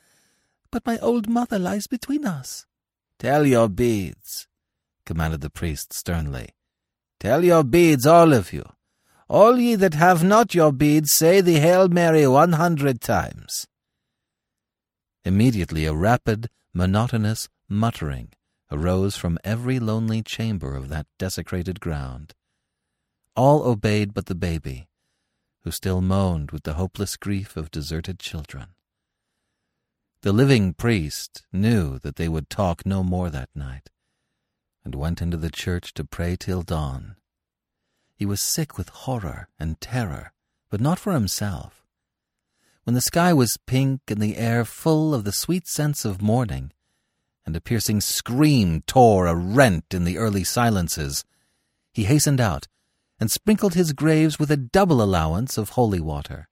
but 0.72 0.86
my 0.86 0.98
old 1.00 1.28
mother 1.28 1.60
lies 1.60 1.88
between 1.88 2.26
us. 2.26 2.66
Tell 3.20 3.46
your 3.46 3.68
beads, 3.68 4.48
commanded 5.06 5.42
the 5.42 5.50
priest 5.50 5.94
sternly. 5.94 6.50
Tell 7.22 7.46
your 7.46 7.64
beads, 7.64 8.08
all 8.08 8.34
of 8.34 8.52
you. 8.52 8.64
All 9.30 9.60
ye 9.60 9.76
that 9.76 9.94
have 9.94 10.24
not 10.24 10.56
your 10.56 10.72
beads, 10.72 11.12
say 11.12 11.40
the 11.40 11.60
Hail 11.60 11.88
Mary 11.88 12.26
one 12.26 12.54
hundred 12.54 13.00
times. 13.00 13.68
Immediately 15.24 15.86
a 15.86 15.94
rapid, 15.94 16.50
monotonous 16.74 17.48
muttering 17.70 18.30
arose 18.72 19.18
from 19.18 19.38
every 19.44 19.80
lonely 19.80 20.24
chamber 20.24 20.76
of 20.76 20.90
that 20.90 21.06
desecrated 21.20 21.80
ground. 21.80 22.34
All 23.36 23.68
obeyed 23.68 24.16
but 24.16 24.26
the 24.26 24.34
baby, 24.34 24.88
who 25.60 25.70
still 25.70 26.02
moaned 26.02 26.50
with 26.50 26.64
the 26.64 26.74
hopeless 26.74 27.18
grief 27.18 27.56
of 27.56 27.70
deserted 27.70 28.18
children. 28.18 28.70
The 30.24 30.34
living 30.34 30.74
priest 30.74 31.44
knew 31.54 32.00
that 32.00 32.16
they 32.16 32.28
would 32.28 32.50
talk 32.50 32.84
no 32.84 33.04
more 33.04 33.30
that 33.30 33.50
night, 33.54 33.92
and 34.84 34.96
went 34.96 35.22
into 35.22 35.38
the 35.38 35.52
church 35.52 35.94
to 35.94 36.04
pray 36.04 36.36
till 36.36 36.62
dawn. 36.62 37.16
He 38.16 38.26
was 38.26 38.42
sick 38.42 38.78
with 38.78 38.90
horror 38.90 39.48
and 39.60 39.80
terror, 39.82 40.34
but 40.70 40.82
not 40.82 41.00
for 41.00 41.14
himself. 41.14 41.84
When 42.84 42.94
the 42.94 43.02
sky 43.02 43.34
was 43.34 43.58
pink 43.58 44.02
and 44.08 44.22
the 44.22 44.38
air 44.38 44.66
full 44.66 45.14
of 45.14 45.24
the 45.24 45.32
sweet 45.32 45.68
sense 45.68 46.04
of 46.04 46.22
morning, 46.22 46.72
and 47.46 47.56
a 47.56 47.62
piercing 47.62 48.02
scream 48.02 48.82
tore 48.88 49.28
a 49.28 49.36
rent 49.36 49.86
in 49.92 50.04
the 50.04 50.18
early 50.18 50.44
silences, 50.44 51.24
he 51.94 52.06
hastened 52.06 52.40
out 52.40 52.68
and 53.20 53.30
sprinkled 53.30 53.76
his 53.76 53.94
graves 53.94 54.40
with 54.40 54.50
a 54.50 54.58
double 54.58 55.02
allowance 55.02 55.58
of 55.58 55.70
holy 55.70 56.00
water. 56.00 56.48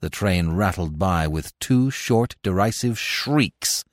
The 0.00 0.10
train 0.10 0.52
rattled 0.52 0.98
by 0.98 1.26
with 1.26 1.58
two 1.58 1.90
short, 1.90 2.36
derisive 2.42 2.98
shrieks, 2.98 3.84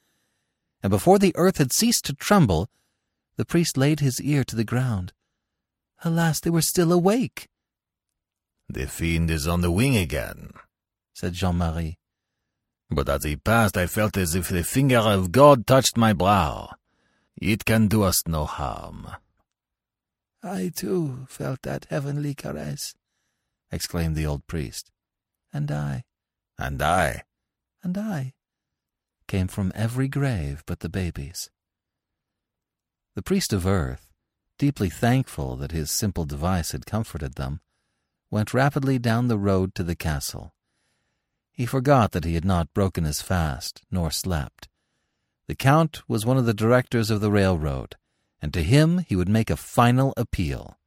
and 0.84 0.92
before 0.92 1.20
the 1.20 1.36
earth 1.36 1.58
had 1.58 1.72
ceased 1.72 2.06
to 2.06 2.14
tremble, 2.14 2.70
the 3.38 3.46
priest 3.46 3.78
laid 3.78 4.00
his 4.00 4.22
ear 4.22 4.44
to 4.44 4.56
the 4.56 4.64
ground. 4.64 5.14
Alas, 6.04 6.40
they 6.40 6.50
were 6.50 6.62
still 6.62 6.92
awake. 6.92 7.48
The 8.70 8.88
fiend 8.88 9.30
is 9.30 9.48
on 9.48 9.62
the 9.62 9.72
wing 9.72 9.96
again, 9.96 10.52
said 11.14 11.34
Jean 11.34 11.58
Marie. 11.58 11.98
But 12.90 13.10
as 13.10 13.24
he 13.24 13.36
passed, 13.36 13.78
I 13.78 13.88
felt 13.88 14.18
as 14.18 14.36
if 14.36 14.50
the 14.50 14.64
finger 14.64 14.98
of 14.98 15.32
God 15.32 15.66
touched 15.66 15.98
my 15.98 16.14
brow. 16.14 16.72
It 17.36 17.66
can 17.66 17.88
do 17.88 18.04
us 18.04 18.24
no 18.28 18.46
harm. 18.46 19.08
I, 20.42 20.72
too, 20.74 21.26
felt 21.28 21.64
that 21.64 21.88
heavenly 21.90 22.36
caress, 22.36 22.96
exclaimed 23.72 24.16
the 24.16 24.28
old 24.28 24.46
priest. 24.48 24.92
And 25.52 25.72
I. 25.72 26.04
And 26.58 26.82
I. 26.82 27.24
And 27.84 27.98
I. 27.98 28.34
Came 29.28 29.48
from 29.48 29.72
every 29.76 30.08
grave 30.08 30.64
but 30.66 30.82
the 30.82 30.90
baby's. 30.90 31.50
The 33.16 33.22
priest 33.22 33.54
of 33.54 33.66
earth, 33.66 34.12
deeply 34.58 34.90
thankful 34.90 35.56
that 35.56 35.72
his 35.72 35.90
simple 35.90 36.26
device 36.26 36.74
had 36.74 36.86
comforted 36.86 37.36
them, 37.36 37.62
went 38.30 38.54
rapidly 38.54 39.00
down 39.00 39.30
the 39.30 39.38
road 39.38 39.74
to 39.76 39.84
the 39.84 39.96
castle. 39.96 40.54
He 41.54 41.66
forgot 41.66 42.12
that 42.12 42.26
he 42.26 42.34
had 42.34 42.44
not 42.44 42.74
broken 42.74 43.06
his 43.06 43.22
fast, 43.22 43.84
nor 43.90 44.12
slept. 44.12 44.68
The 45.48 45.56
Count 45.56 46.02
was 46.10 46.26
one 46.26 46.38
of 46.38 46.46
the 46.46 46.54
directors 46.54 47.10
of 47.10 47.22
the 47.22 47.32
railroad, 47.32 47.96
and 48.42 48.54
to 48.54 48.62
him 48.62 48.98
he 49.08 49.16
would 49.16 49.30
make 49.30 49.50
a 49.50 49.56
final 49.56 50.14
appeal. 50.18 50.78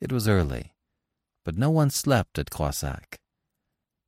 It 0.00 0.12
was 0.12 0.28
early, 0.28 0.74
but 1.42 1.56
no 1.56 1.70
one 1.70 1.88
slept 1.88 2.38
at 2.38 2.50
Croissac. 2.50 3.18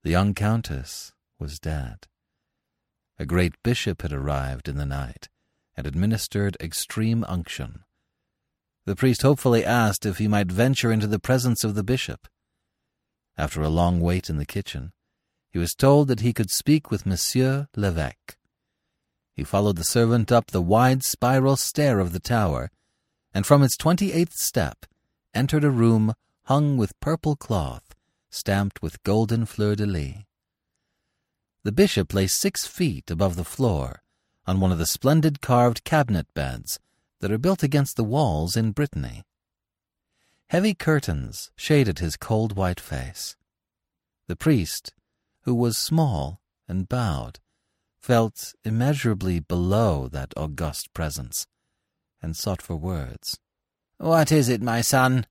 The 0.02 0.10
young 0.10 0.34
Countess 0.34 1.14
was 1.38 1.58
dead. 1.58 2.06
A 3.18 3.24
great 3.24 3.54
bishop 3.62 4.02
had 4.02 4.12
arrived 4.12 4.68
in 4.68 4.76
the 4.76 4.84
night 4.84 5.30
and 5.76 5.86
administered 5.86 6.56
extreme 6.60 7.24
unction. 7.28 7.84
The 8.86 8.96
priest 8.96 9.22
hopefully 9.22 9.64
asked 9.64 10.06
if 10.06 10.18
he 10.18 10.28
might 10.28 10.50
venture 10.50 10.92
into 10.92 11.06
the 11.06 11.18
presence 11.18 11.64
of 11.64 11.74
the 11.74 11.82
bishop. 11.82 12.28
After 13.36 13.60
a 13.60 13.68
long 13.68 14.00
wait 14.00 14.30
in 14.30 14.38
the 14.38 14.46
kitchen, 14.46 14.92
he 15.50 15.58
was 15.58 15.74
told 15.74 16.08
that 16.08 16.20
he 16.20 16.32
could 16.32 16.50
speak 16.50 16.90
with 16.90 17.04
Monsieur 17.06 17.68
l'Evêque. 17.76 18.36
He 19.34 19.44
followed 19.44 19.76
the 19.76 19.84
servant 19.84 20.32
up 20.32 20.50
the 20.50 20.62
wide 20.62 21.02
spiral 21.02 21.56
stair 21.56 21.98
of 21.98 22.12
the 22.12 22.20
tower, 22.20 22.70
and 23.34 23.44
from 23.44 23.62
its 23.62 23.76
twenty-eighth 23.76 24.34
step 24.34 24.86
entered 25.34 25.64
a 25.64 25.70
room 25.70 26.14
hung 26.44 26.76
with 26.76 26.98
purple 27.00 27.36
cloth, 27.36 27.94
stamped 28.30 28.80
with 28.80 29.02
golden 29.02 29.44
fleur-de-lis. 29.44 30.24
The 31.64 31.72
bishop 31.72 32.14
lay 32.14 32.28
six 32.28 32.66
feet 32.66 33.10
above 33.10 33.36
the 33.36 33.44
floor, 33.44 34.02
on 34.46 34.60
one 34.60 34.72
of 34.72 34.78
the 34.78 34.86
splendid 34.86 35.40
carved 35.40 35.84
cabinet 35.84 36.26
beds 36.34 36.78
that 37.20 37.32
are 37.32 37.38
built 37.38 37.62
against 37.62 37.96
the 37.96 38.04
walls 38.04 38.56
in 38.56 38.72
Brittany. 38.72 39.22
Heavy 40.50 40.74
curtains 40.74 41.50
shaded 41.56 41.98
his 41.98 42.16
cold 42.16 42.56
white 42.56 42.78
face. 42.78 43.36
The 44.28 44.36
priest, 44.36 44.94
who 45.42 45.54
was 45.54 45.76
small 45.76 46.40
and 46.68 46.88
bowed, 46.88 47.40
felt 47.98 48.54
immeasurably 48.64 49.40
below 49.40 50.08
that 50.08 50.32
august 50.36 50.94
presence, 50.94 51.46
and 52.22 52.36
sought 52.36 52.62
for 52.62 52.76
words. 52.76 53.38
What 53.98 54.30
is 54.30 54.48
it, 54.48 54.62
my 54.62 54.80
son? 54.80 55.26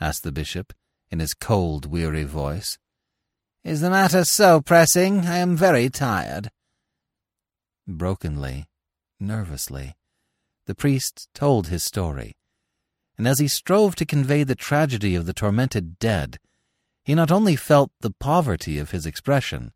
asked 0.00 0.22
the 0.22 0.32
bishop, 0.32 0.72
in 1.10 1.20
his 1.20 1.34
cold, 1.34 1.84
weary 1.84 2.24
voice. 2.24 2.78
Is 3.64 3.80
the 3.80 3.90
matter 3.90 4.24
so 4.24 4.62
pressing? 4.62 5.26
I 5.26 5.38
am 5.38 5.56
very 5.56 5.90
tired. 5.90 6.50
Brokenly, 7.90 8.68
nervously, 9.18 9.96
the 10.66 10.74
priest 10.74 11.26
told 11.32 11.68
his 11.68 11.82
story, 11.82 12.36
and 13.16 13.26
as 13.26 13.38
he 13.38 13.48
strove 13.48 13.96
to 13.96 14.04
convey 14.04 14.44
the 14.44 14.54
tragedy 14.54 15.14
of 15.14 15.24
the 15.24 15.32
tormented 15.32 15.98
dead, 15.98 16.38
he 17.02 17.14
not 17.14 17.32
only 17.32 17.56
felt 17.56 17.90
the 18.00 18.10
poverty 18.10 18.78
of 18.78 18.90
his 18.90 19.06
expression, 19.06 19.72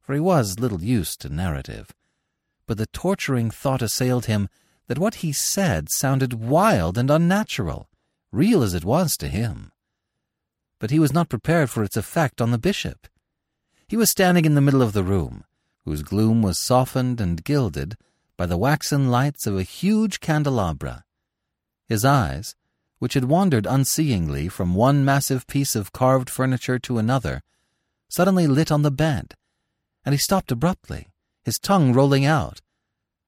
for 0.00 0.14
he 0.14 0.20
was 0.20 0.58
little 0.58 0.82
used 0.82 1.20
to 1.20 1.28
narrative, 1.28 1.94
but 2.66 2.78
the 2.78 2.86
torturing 2.86 3.50
thought 3.50 3.82
assailed 3.82 4.24
him 4.24 4.48
that 4.86 4.98
what 4.98 5.16
he 5.16 5.30
said 5.30 5.88
sounded 5.90 6.32
wild 6.32 6.96
and 6.96 7.10
unnatural, 7.10 7.90
real 8.32 8.62
as 8.62 8.72
it 8.72 8.86
was 8.86 9.18
to 9.18 9.28
him. 9.28 9.70
But 10.78 10.90
he 10.90 10.98
was 10.98 11.12
not 11.12 11.28
prepared 11.28 11.68
for 11.68 11.84
its 11.84 11.98
effect 11.98 12.40
on 12.40 12.52
the 12.52 12.58
bishop. 12.58 13.06
He 13.86 13.98
was 13.98 14.10
standing 14.10 14.46
in 14.46 14.54
the 14.54 14.62
middle 14.62 14.80
of 14.80 14.94
the 14.94 15.04
room, 15.04 15.44
whose 15.84 16.02
gloom 16.02 16.42
was 16.42 16.58
softened 16.58 17.20
and 17.20 17.44
gilded 17.44 17.96
by 18.36 18.46
the 18.46 18.58
waxen 18.58 19.10
lights 19.10 19.46
of 19.46 19.56
a 19.56 19.62
huge 19.62 20.20
candelabra. 20.20 21.04
His 21.88 22.04
eyes, 22.04 22.54
which 22.98 23.14
had 23.14 23.24
wandered 23.24 23.66
unseeingly 23.66 24.50
from 24.50 24.74
one 24.74 25.04
massive 25.04 25.46
piece 25.46 25.74
of 25.74 25.92
carved 25.92 26.30
furniture 26.30 26.78
to 26.78 26.98
another, 26.98 27.42
suddenly 28.08 28.46
lit 28.46 28.70
on 28.70 28.82
the 28.82 28.90
bed, 28.90 29.34
and 30.04 30.12
he 30.12 30.18
stopped 30.18 30.52
abruptly, 30.52 31.08
his 31.44 31.58
tongue 31.58 31.92
rolling 31.92 32.24
out. 32.24 32.60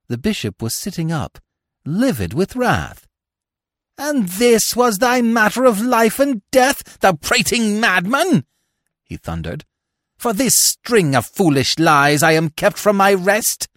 The 0.08 0.18
bishop 0.18 0.60
was 0.60 0.74
sitting 0.74 1.10
up, 1.10 1.38
livid 1.84 2.34
with 2.34 2.56
wrath. 2.56 3.06
And 3.98 4.28
this 4.28 4.74
was 4.74 4.98
thy 4.98 5.22
matter 5.22 5.64
of 5.64 5.80
life 5.80 6.18
and 6.18 6.42
death, 6.50 6.98
thou 7.00 7.14
prating 7.14 7.80
madman! 7.80 8.44
he 9.04 9.16
thundered. 9.16 9.64
For 10.22 10.32
this 10.32 10.56
string 10.56 11.16
of 11.16 11.26
foolish 11.26 11.80
lies 11.80 12.22
I 12.22 12.30
am 12.30 12.50
kept 12.50 12.78
from 12.78 12.96
my 12.96 13.12
rest, 13.12 13.68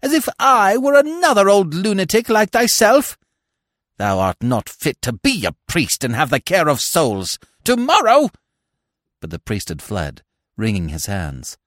as 0.00 0.12
if 0.12 0.28
I 0.38 0.76
were 0.76 0.96
another 0.96 1.50
old 1.50 1.74
lunatic 1.74 2.28
like 2.28 2.52
thyself. 2.52 3.18
Thou 3.96 4.20
art 4.20 4.36
not 4.40 4.68
fit 4.68 5.02
to 5.02 5.12
be 5.12 5.44
a 5.44 5.56
priest 5.66 6.04
and 6.04 6.14
have 6.14 6.30
the 6.30 6.38
care 6.38 6.68
of 6.68 6.80
souls. 6.80 7.40
Tomorrow! 7.64 8.30
But 9.20 9.30
the 9.30 9.40
priest 9.40 9.70
had 9.70 9.82
fled, 9.82 10.22
wringing 10.56 10.90
his 10.90 11.06
hands. 11.06 11.58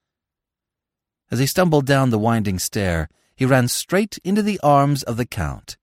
As 1.29 1.39
he 1.39 1.45
stumbled 1.45 1.85
down 1.85 2.09
the 2.09 2.17
winding 2.17 2.57
stair, 2.57 3.09
he 3.35 3.45
ran 3.45 3.67
straight 3.67 4.17
into 4.23 4.41
the 4.41 4.61
arms 4.63 5.03
of 5.03 5.17
the 5.17 5.25
Count. 5.25 5.75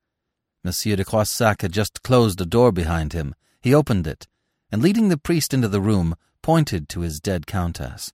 Monsieur 0.64 0.96
de 0.96 1.04
Croissac 1.04 1.61
had 1.61 1.72
just 1.72 2.02
closed 2.02 2.40
a 2.40 2.46
door 2.46 2.72
behind 2.72 3.12
him. 3.12 3.34
He 3.61 3.74
opened 3.74 4.06
it, 4.06 4.26
and 4.72 4.80
leading 4.80 5.11
the 5.11 5.18
priest 5.18 5.52
into 5.52 5.68
the 5.68 5.82
room, 5.82 6.14
pointed 6.40 6.88
to 6.88 7.00
his 7.00 7.20
dead 7.20 7.46
countess 7.46 8.11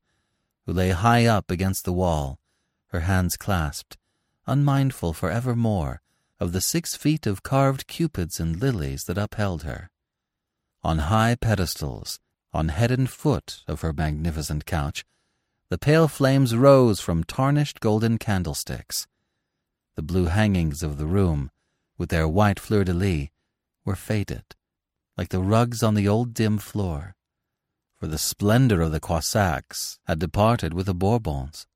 who 0.67 0.73
lay 0.73 0.91
high 0.91 1.27
up 1.27 1.51
against 1.51 1.85
the 1.85 1.93
wall, 1.93 2.39
her 2.89 3.01
hands 3.01 3.37
clasped, 3.37 3.97
unmindful 4.47 5.13
for 5.13 5.31
evermore 5.31 6.01
of 6.41 6.53
the 6.53 6.61
six 6.61 6.97
feet 6.97 7.27
of 7.27 7.43
carved 7.43 7.87
cupids 7.87 8.41
and 8.41 8.61
lilies 8.61 9.05
that 9.05 9.19
upheld 9.19 9.63
her. 9.63 9.91
On 10.83 10.99
high 10.99 11.35
pedestals, 11.35 12.19
on 12.53 12.69
head 12.69 12.91
and 12.91 13.09
foot 13.09 13.63
of 13.67 13.81
her 13.81 13.93
magnificent 13.93 14.67
couch, 14.67 15.05
the 15.71 15.79
pale 15.79 16.09
flames 16.09 16.55
rose 16.55 17.01
from 17.01 17.25
tarnished 17.25 17.81
golden 17.81 18.19
candlesticks. 18.19 19.07
The 19.97 20.03
blue 20.03 20.27
hangings 20.27 20.83
of 20.83 20.99
the 20.99 21.07
room, 21.07 21.51
with 21.97 22.11
their 22.11 22.29
white 22.29 22.61
fleur-de-lis, 22.61 23.29
were 23.85 23.97
faded, 23.97 24.45
like 25.17 25.29
the 25.29 25.41
rugs 25.41 25.83
on 25.83 25.95
the 25.95 26.09
old 26.09 26.35
dim 26.35 26.59
floor 26.59 27.14
for 28.05 28.11
the 28.11 28.19
splendor 28.19 28.83
of 28.83 28.93
the 28.93 29.01
Croissacs 29.01 29.99
had 30.07 30.19
departed 30.19 30.75
with 30.75 30.85
the 30.85 30.93
Bourbons. 30.93 31.67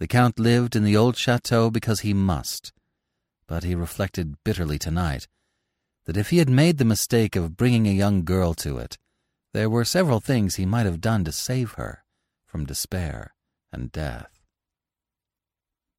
The 0.00 0.08
Count 0.08 0.40
lived 0.40 0.74
in 0.74 0.82
the 0.82 0.96
old 0.96 1.16
chateau 1.16 1.70
because 1.70 2.00
he 2.00 2.12
must, 2.12 2.72
but 3.46 3.62
he 3.62 3.76
reflected 3.76 4.42
bitterly 4.42 4.76
tonight 4.76 5.28
that 6.06 6.16
if 6.16 6.30
he 6.30 6.38
had 6.38 6.50
made 6.50 6.78
the 6.78 6.84
mistake 6.84 7.36
of 7.36 7.56
bringing 7.56 7.86
a 7.86 7.92
young 7.92 8.24
girl 8.24 8.54
to 8.54 8.78
it, 8.78 8.98
there 9.54 9.70
were 9.70 9.84
several 9.84 10.18
things 10.18 10.56
he 10.56 10.66
might 10.66 10.84
have 10.84 11.00
done 11.00 11.22
to 11.22 11.30
save 11.30 11.74
her 11.74 12.02
from 12.44 12.66
despair 12.66 13.36
and 13.72 13.92
death. 13.92 14.40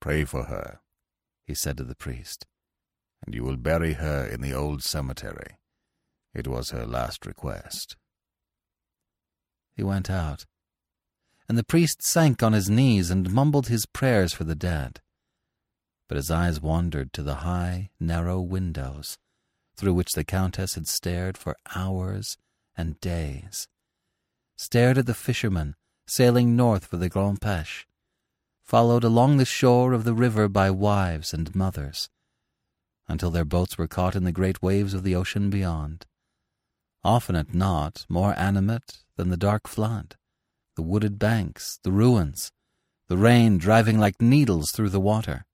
Pray 0.01 0.25
for 0.25 0.43
her, 0.43 0.81
he 1.47 1.55
said 1.55 1.77
to 1.77 1.85
the 1.85 1.95
priest, 1.95 2.45
and 3.25 3.33
you 3.33 3.45
will 3.45 3.55
bury 3.55 3.93
her 3.93 4.25
in 4.25 4.41
the 4.41 4.53
old 4.53 4.83
cemetery. 4.83 5.55
It 6.33 6.49
was 6.49 6.71
her 6.71 6.85
last 6.85 7.25
request. 7.25 7.95
He 9.73 9.83
went 9.83 10.09
out, 10.09 10.45
and 11.47 11.57
the 11.57 11.63
priest 11.63 12.01
sank 12.03 12.43
on 12.43 12.53
his 12.53 12.69
knees 12.69 13.09
and 13.09 13.31
mumbled 13.31 13.67
his 13.67 13.85
prayers 13.85 14.33
for 14.33 14.43
the 14.43 14.55
dead. 14.55 15.01
but 16.11 16.17
his 16.17 16.29
eyes 16.29 16.59
wandered 16.59 17.13
to 17.13 17.23
the 17.23 17.35
high, 17.35 17.89
narrow 17.97 18.41
windows 18.41 19.17
through 19.77 19.93
which 19.93 20.11
the 20.11 20.25
Countess 20.25 20.75
had 20.75 20.85
stared 20.85 21.37
for 21.37 21.55
hours 21.73 22.37
and 22.75 22.99
days, 22.99 23.69
stared 24.57 24.97
at 24.97 25.05
the 25.05 25.13
fishermen 25.13 25.73
sailing 26.05 26.53
north 26.53 26.83
for 26.83 26.97
the 26.97 27.07
Grand 27.07 27.39
Pêche, 27.39 27.85
followed 28.61 29.05
along 29.05 29.37
the 29.37 29.45
shore 29.45 29.93
of 29.93 30.03
the 30.03 30.13
river 30.13 30.49
by 30.49 30.69
wives 30.69 31.33
and 31.33 31.55
mothers, 31.55 32.09
until 33.07 33.31
their 33.31 33.45
boats 33.45 33.77
were 33.77 33.87
caught 33.87 34.13
in 34.13 34.25
the 34.25 34.33
great 34.33 34.61
waves 34.61 34.93
of 34.93 35.03
the 35.03 35.15
ocean 35.15 35.49
beyond, 35.49 36.05
often 37.05 37.37
at 37.37 37.53
naught 37.53 38.05
more 38.09 38.37
animate 38.37 39.05
than 39.21 39.29
the 39.29 39.37
dark 39.37 39.67
flood, 39.67 40.15
the 40.75 40.81
wooded 40.81 41.19
banks, 41.19 41.77
the 41.83 41.91
ruins, 41.91 42.51
the 43.07 43.17
rain 43.17 43.59
driving 43.59 43.99
like 43.99 44.19
needles 44.19 44.71
through 44.71 44.89
the 44.89 44.99
water. 44.99 45.45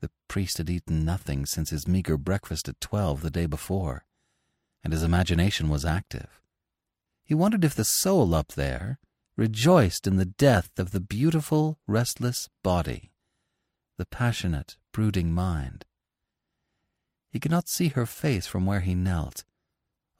The 0.00 0.10
priest 0.28 0.58
had 0.58 0.70
eaten 0.70 1.04
nothing 1.04 1.46
since 1.46 1.70
his 1.70 1.88
meager 1.88 2.16
breakfast 2.16 2.68
at 2.68 2.80
twelve 2.80 3.22
the 3.22 3.30
day 3.30 3.46
before, 3.46 4.04
and 4.84 4.92
his 4.92 5.02
imagination 5.02 5.68
was 5.68 5.84
active. 5.84 6.40
He 7.24 7.34
wondered 7.34 7.64
if 7.64 7.74
the 7.74 7.84
soul 7.84 8.32
up 8.36 8.52
there 8.52 9.00
rejoiced 9.36 10.06
in 10.06 10.14
the 10.14 10.24
death 10.24 10.70
of 10.78 10.92
the 10.92 11.00
beautiful, 11.00 11.80
restless 11.88 12.48
body, 12.62 13.10
the 13.96 14.06
passionate, 14.06 14.76
brooding 14.92 15.32
mind. 15.32 15.84
He 17.32 17.40
could 17.40 17.50
not 17.50 17.68
see 17.68 17.88
her 17.88 18.06
face 18.06 18.46
from 18.46 18.64
where 18.64 18.82
he 18.82 18.94
knelt, 18.94 19.42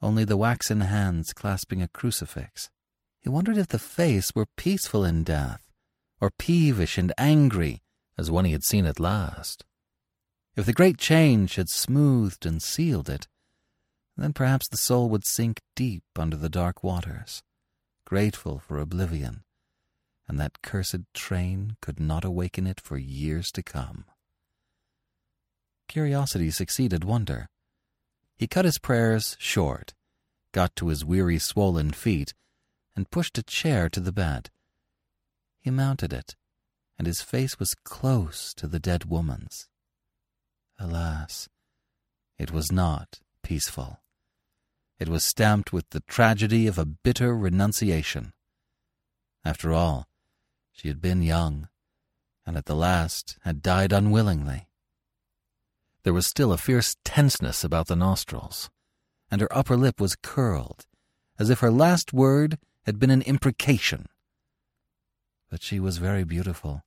only 0.01 0.23
the 0.23 0.37
waxen 0.37 0.81
hands 0.81 1.33
clasping 1.33 1.81
a 1.81 1.87
crucifix. 1.87 2.69
He 3.19 3.29
wondered 3.29 3.57
if 3.57 3.67
the 3.67 3.79
face 3.79 4.33
were 4.33 4.45
peaceful 4.55 5.03
in 5.03 5.23
death, 5.23 5.61
or 6.21 6.31
peevish 6.31 6.97
and 6.97 7.13
angry 7.17 7.81
as 8.17 8.31
when 8.31 8.45
he 8.45 8.51
had 8.51 8.63
seen 8.63 8.85
it 8.85 8.99
last. 8.99 9.65
If 10.55 10.65
the 10.65 10.73
great 10.73 10.97
change 10.97 11.55
had 11.55 11.69
smoothed 11.69 12.45
and 12.45 12.61
sealed 12.61 13.09
it, 13.09 13.27
then 14.17 14.33
perhaps 14.33 14.67
the 14.67 14.77
soul 14.77 15.09
would 15.09 15.25
sink 15.25 15.61
deep 15.75 16.03
under 16.17 16.35
the 16.35 16.49
dark 16.49 16.83
waters, 16.83 17.41
grateful 18.05 18.59
for 18.59 18.77
oblivion, 18.77 19.43
and 20.27 20.39
that 20.39 20.61
cursed 20.61 21.13
train 21.13 21.77
could 21.81 21.99
not 21.99 22.25
awaken 22.25 22.67
it 22.67 22.81
for 22.81 22.97
years 22.97 23.51
to 23.53 23.63
come. 23.63 24.05
Curiosity 25.87 26.51
succeeded 26.51 27.03
wonder. 27.03 27.49
He 28.39 28.47
cut 28.47 28.63
his 28.63 28.77
prayers 28.77 29.35
short, 29.37 29.93
got 30.53 30.73
to 30.77 30.87
his 30.87 31.03
weary, 31.03 31.39
swollen 31.39 31.91
feet, 31.91 32.33
and 32.95 33.11
pushed 33.11 33.37
a 33.37 33.43
chair 33.43 33.89
to 33.89 33.99
the 33.99 34.13
bed. 34.13 34.49
He 35.59 35.69
mounted 35.69 36.13
it, 36.13 36.37
and 36.97 37.05
his 37.05 37.21
face 37.21 37.59
was 37.59 37.75
close 37.75 38.53
to 38.53 38.65
the 38.65 38.79
dead 38.79 39.03
woman's. 39.03 39.67
Alas, 40.79 41.49
it 42.37 42.49
was 42.49 42.71
not 42.71 43.19
peaceful. 43.43 43.99
It 44.99 45.09
was 45.09 45.25
stamped 45.25 45.73
with 45.73 45.89
the 45.89 45.99
tragedy 46.07 46.65
of 46.65 46.77
a 46.77 46.85
bitter 46.85 47.35
renunciation. 47.35 48.31
After 49.43 49.73
all, 49.73 50.07
she 50.71 50.87
had 50.87 51.01
been 51.01 51.21
young, 51.21 51.67
and 52.45 52.55
at 52.55 52.67
the 52.67 52.75
last 52.75 53.37
had 53.41 53.61
died 53.61 53.91
unwillingly. 53.91 54.68
There 56.03 56.13
was 56.13 56.27
still 56.27 56.53
a 56.53 56.57
fierce 56.57 56.95
tenseness 57.03 57.63
about 57.63 57.87
the 57.87 57.95
nostrils, 57.95 58.69
and 59.29 59.41
her 59.41 59.55
upper 59.55 59.75
lip 59.75 59.99
was 59.99 60.15
curled, 60.15 60.85
as 61.37 61.49
if 61.49 61.59
her 61.59 61.71
last 61.71 62.13
word 62.13 62.57
had 62.85 62.99
been 62.99 63.11
an 63.11 63.21
imprecation. 63.23 64.07
But 65.49 65.61
she 65.61 65.79
was 65.79 65.97
very 65.97 66.23
beautiful, 66.23 66.83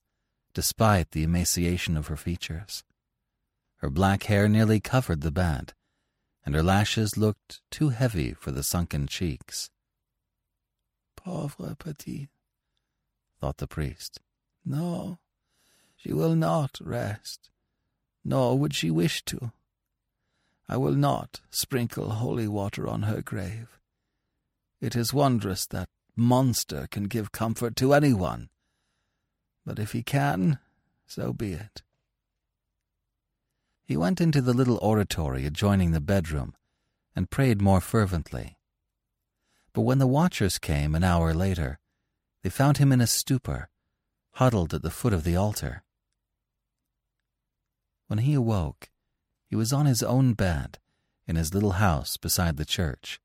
despite 0.55 1.11
the 1.11 1.25
emaciation 1.25 1.97
of 1.97 2.07
her 2.07 2.17
features. 2.17 2.85
Her 3.77 3.91
black 3.91 4.25
hair 4.25 4.49
nearly 4.49 4.81
covered 4.81 5.21
the 5.21 5.33
bed, 5.33 5.75
and 6.45 6.55
her 6.55 6.63
lashes 6.63 7.17
looked 7.17 7.61
too 7.71 7.91
heavy 7.91 8.33
for 8.33 8.51
the 8.51 8.63
sunken 8.63 9.07
cheeks. 9.07 9.71
Pauvre 11.17 11.77
petite, 11.77 12.31
thought 13.41 13.59
the 13.59 13.67
priest. 13.67 14.21
No, 14.65 15.19
she 15.97 16.13
will 16.13 16.35
not 16.35 16.79
rest, 16.81 17.51
nor 18.25 18.59
would 18.59 18.75
she 18.75 18.91
wish 18.91 19.25
to. 19.25 19.53
I 20.69 20.77
will 20.77 20.95
not 20.95 21.41
sprinkle 21.51 22.11
holy 22.11 22.49
water 22.49 22.89
on 22.89 23.03
her 23.03 23.21
grave. 23.23 23.79
It 24.81 24.97
is 24.97 25.13
wondrous 25.13 25.67
that 25.67 25.89
monster 26.17 26.87
can 26.91 27.05
give 27.05 27.33
comfort 27.33 27.77
to 27.77 27.95
anyone. 27.95 28.49
But 29.65 29.79
if 29.79 29.93
he 29.93 30.03
can, 30.03 30.59
so 31.07 31.33
be 31.33 31.53
it. 31.53 31.83
He 33.85 33.97
went 33.97 34.21
into 34.21 34.41
the 34.41 34.55
little 34.55 34.79
oratory 34.81 35.45
adjoining 35.45 35.91
the 35.91 36.01
bedroom 36.01 36.55
and 37.15 37.31
prayed 37.31 37.61
more 37.61 37.81
fervently. 37.81 38.57
But 39.73 39.83
when 39.83 39.99
the 39.99 40.07
watchers 40.07 40.59
came 40.59 40.95
an 40.95 41.05
hour 41.05 41.35
later, 41.35 41.79
they 42.43 42.51
found 42.51 42.79
him 42.79 42.93
in 42.93 43.01
a 43.01 43.07
stupor, 43.07 43.69
huddled 44.33 44.75
at 44.75 44.83
the 44.83 44.91
foot 44.91 45.13
of 45.13 45.25
the 45.25 45.37
altar. 45.37 45.83
When 48.13 48.19
he 48.19 48.35
awoke, 48.35 48.91
he 49.47 49.57
was 49.57 49.73
on 49.73 49.87
his 49.87 50.03
own 50.03 50.35
bed 50.35 50.79
in 51.27 51.37
his 51.37 51.55
little 51.55 51.81
house 51.81 52.19
beside 52.19 52.59
the 52.59 52.67
church. 52.67 53.19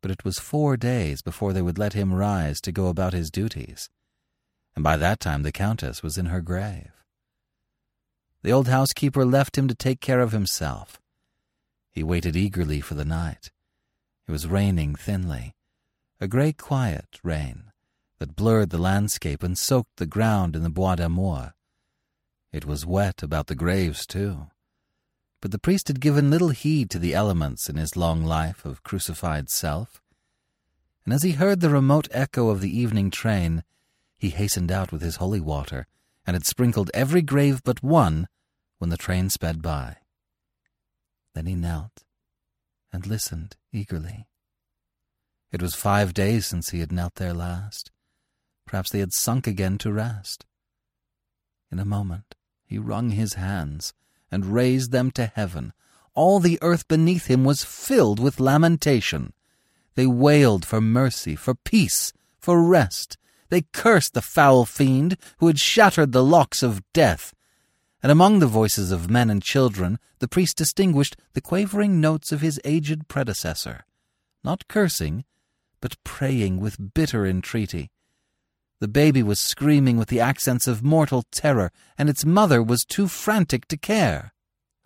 But 0.00 0.10
it 0.10 0.24
was 0.24 0.40
four 0.40 0.76
days 0.76 1.22
before 1.22 1.52
they 1.52 1.62
would 1.62 1.78
let 1.78 1.92
him 1.92 2.12
rise 2.12 2.60
to 2.62 2.72
go 2.72 2.88
about 2.88 3.12
his 3.12 3.30
duties, 3.30 3.88
and 4.74 4.82
by 4.82 4.96
that 4.96 5.20
time 5.20 5.44
the 5.44 5.52
Countess 5.52 6.02
was 6.02 6.18
in 6.18 6.26
her 6.26 6.40
grave. 6.40 6.90
The 8.42 8.50
old 8.50 8.66
housekeeper 8.66 9.24
left 9.24 9.56
him 9.56 9.68
to 9.68 9.76
take 9.76 10.00
care 10.00 10.22
of 10.22 10.32
himself. 10.32 11.00
He 11.92 12.02
waited 12.02 12.34
eagerly 12.34 12.80
for 12.80 12.94
the 12.94 13.04
night. 13.04 13.52
It 14.26 14.32
was 14.32 14.48
raining 14.48 14.96
thinly, 14.96 15.54
a 16.20 16.26
grey 16.26 16.52
quiet 16.52 17.20
rain 17.22 17.70
that 18.18 18.34
blurred 18.34 18.70
the 18.70 18.78
landscape 18.78 19.44
and 19.44 19.56
soaked 19.56 19.98
the 19.98 20.06
ground 20.06 20.56
in 20.56 20.64
the 20.64 20.68
Bois 20.68 20.96
d'Amour. 20.96 21.54
It 22.52 22.64
was 22.64 22.86
wet 22.86 23.22
about 23.22 23.48
the 23.48 23.54
graves, 23.54 24.06
too. 24.06 24.46
But 25.40 25.50
the 25.50 25.58
priest 25.58 25.88
had 25.88 26.00
given 26.00 26.30
little 26.30 26.48
heed 26.48 26.90
to 26.90 26.98
the 26.98 27.14
elements 27.14 27.68
in 27.68 27.76
his 27.76 27.96
long 27.96 28.24
life 28.24 28.64
of 28.64 28.82
crucified 28.82 29.50
self. 29.50 30.02
And 31.04 31.12
as 31.12 31.22
he 31.22 31.32
heard 31.32 31.60
the 31.60 31.70
remote 31.70 32.08
echo 32.10 32.48
of 32.48 32.60
the 32.60 32.76
evening 32.76 33.10
train, 33.10 33.64
he 34.16 34.30
hastened 34.30 34.72
out 34.72 34.90
with 34.92 35.02
his 35.02 35.16
holy 35.16 35.40
water 35.40 35.86
and 36.26 36.34
had 36.34 36.46
sprinkled 36.46 36.90
every 36.92 37.22
grave 37.22 37.62
but 37.62 37.82
one 37.82 38.28
when 38.78 38.90
the 38.90 38.96
train 38.96 39.30
sped 39.30 39.62
by. 39.62 39.96
Then 41.34 41.46
he 41.46 41.54
knelt 41.54 42.04
and 42.92 43.06
listened 43.06 43.56
eagerly. 43.72 44.26
It 45.52 45.62
was 45.62 45.74
five 45.74 46.14
days 46.14 46.46
since 46.46 46.70
he 46.70 46.80
had 46.80 46.92
knelt 46.92 47.14
there 47.14 47.34
last. 47.34 47.90
Perhaps 48.66 48.90
they 48.90 48.98
had 48.98 49.12
sunk 49.12 49.46
again 49.46 49.78
to 49.78 49.92
rest. 49.92 50.46
In 51.70 51.78
a 51.78 51.84
moment 51.84 52.34
he 52.68 52.78
wrung 52.78 53.10
his 53.10 53.34
hands 53.34 53.94
and 54.30 54.54
raised 54.54 54.92
them 54.92 55.10
to 55.12 55.26
heaven. 55.26 55.72
All 56.14 56.38
the 56.38 56.58
earth 56.62 56.86
beneath 56.86 57.26
him 57.26 57.44
was 57.44 57.64
filled 57.64 58.20
with 58.20 58.38
lamentation. 58.38 59.32
They 59.94 60.06
wailed 60.06 60.64
for 60.64 60.80
mercy, 60.80 61.34
for 61.34 61.54
peace, 61.54 62.12
for 62.38 62.62
rest, 62.62 63.16
they 63.48 63.62
cursed 63.72 64.14
the 64.14 64.22
foul 64.22 64.64
fiend 64.64 65.16
who 65.38 65.46
had 65.46 65.58
shattered 65.58 66.12
the 66.12 66.24
locks 66.24 66.62
of 66.62 66.82
death. 66.92 67.34
And 68.02 68.12
among 68.12 68.38
the 68.38 68.46
voices 68.46 68.92
of 68.92 69.10
men 69.10 69.30
and 69.30 69.42
children, 69.42 69.98
the 70.18 70.28
priest 70.28 70.56
distinguished 70.56 71.16
the 71.32 71.40
quavering 71.40 72.00
notes 72.00 72.30
of 72.30 72.42
his 72.42 72.60
aged 72.64 73.08
predecessor, 73.08 73.84
not 74.44 74.68
cursing, 74.68 75.24
but 75.80 76.02
praying 76.04 76.60
with 76.60 76.94
bitter 76.94 77.26
entreaty. 77.26 77.90
The 78.80 78.88
baby 78.88 79.22
was 79.24 79.40
screaming 79.40 79.96
with 79.96 80.08
the 80.08 80.20
accents 80.20 80.68
of 80.68 80.84
mortal 80.84 81.24
terror, 81.32 81.72
and 81.96 82.08
its 82.08 82.24
mother 82.24 82.62
was 82.62 82.84
too 82.84 83.08
frantic 83.08 83.66
to 83.68 83.76
care. 83.76 84.32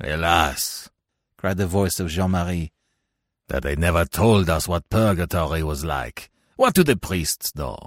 Alas, 0.03 0.89
cried 1.37 1.59
the 1.59 1.67
voice 1.67 2.01
of 2.01 2.09
Jean 2.09 2.31
Marie, 2.31 2.73
that 3.49 3.63
they 3.63 3.77
never 3.77 4.07
told 4.07 4.49
us 4.49 4.67
what 4.67 4.89
purgatory 4.89 5.63
was 5.63 5.85
like. 5.85 6.31
What 6.57 6.75
do 6.75 6.83
the 6.83 6.97
priests 6.97 7.55
know? 7.55 7.79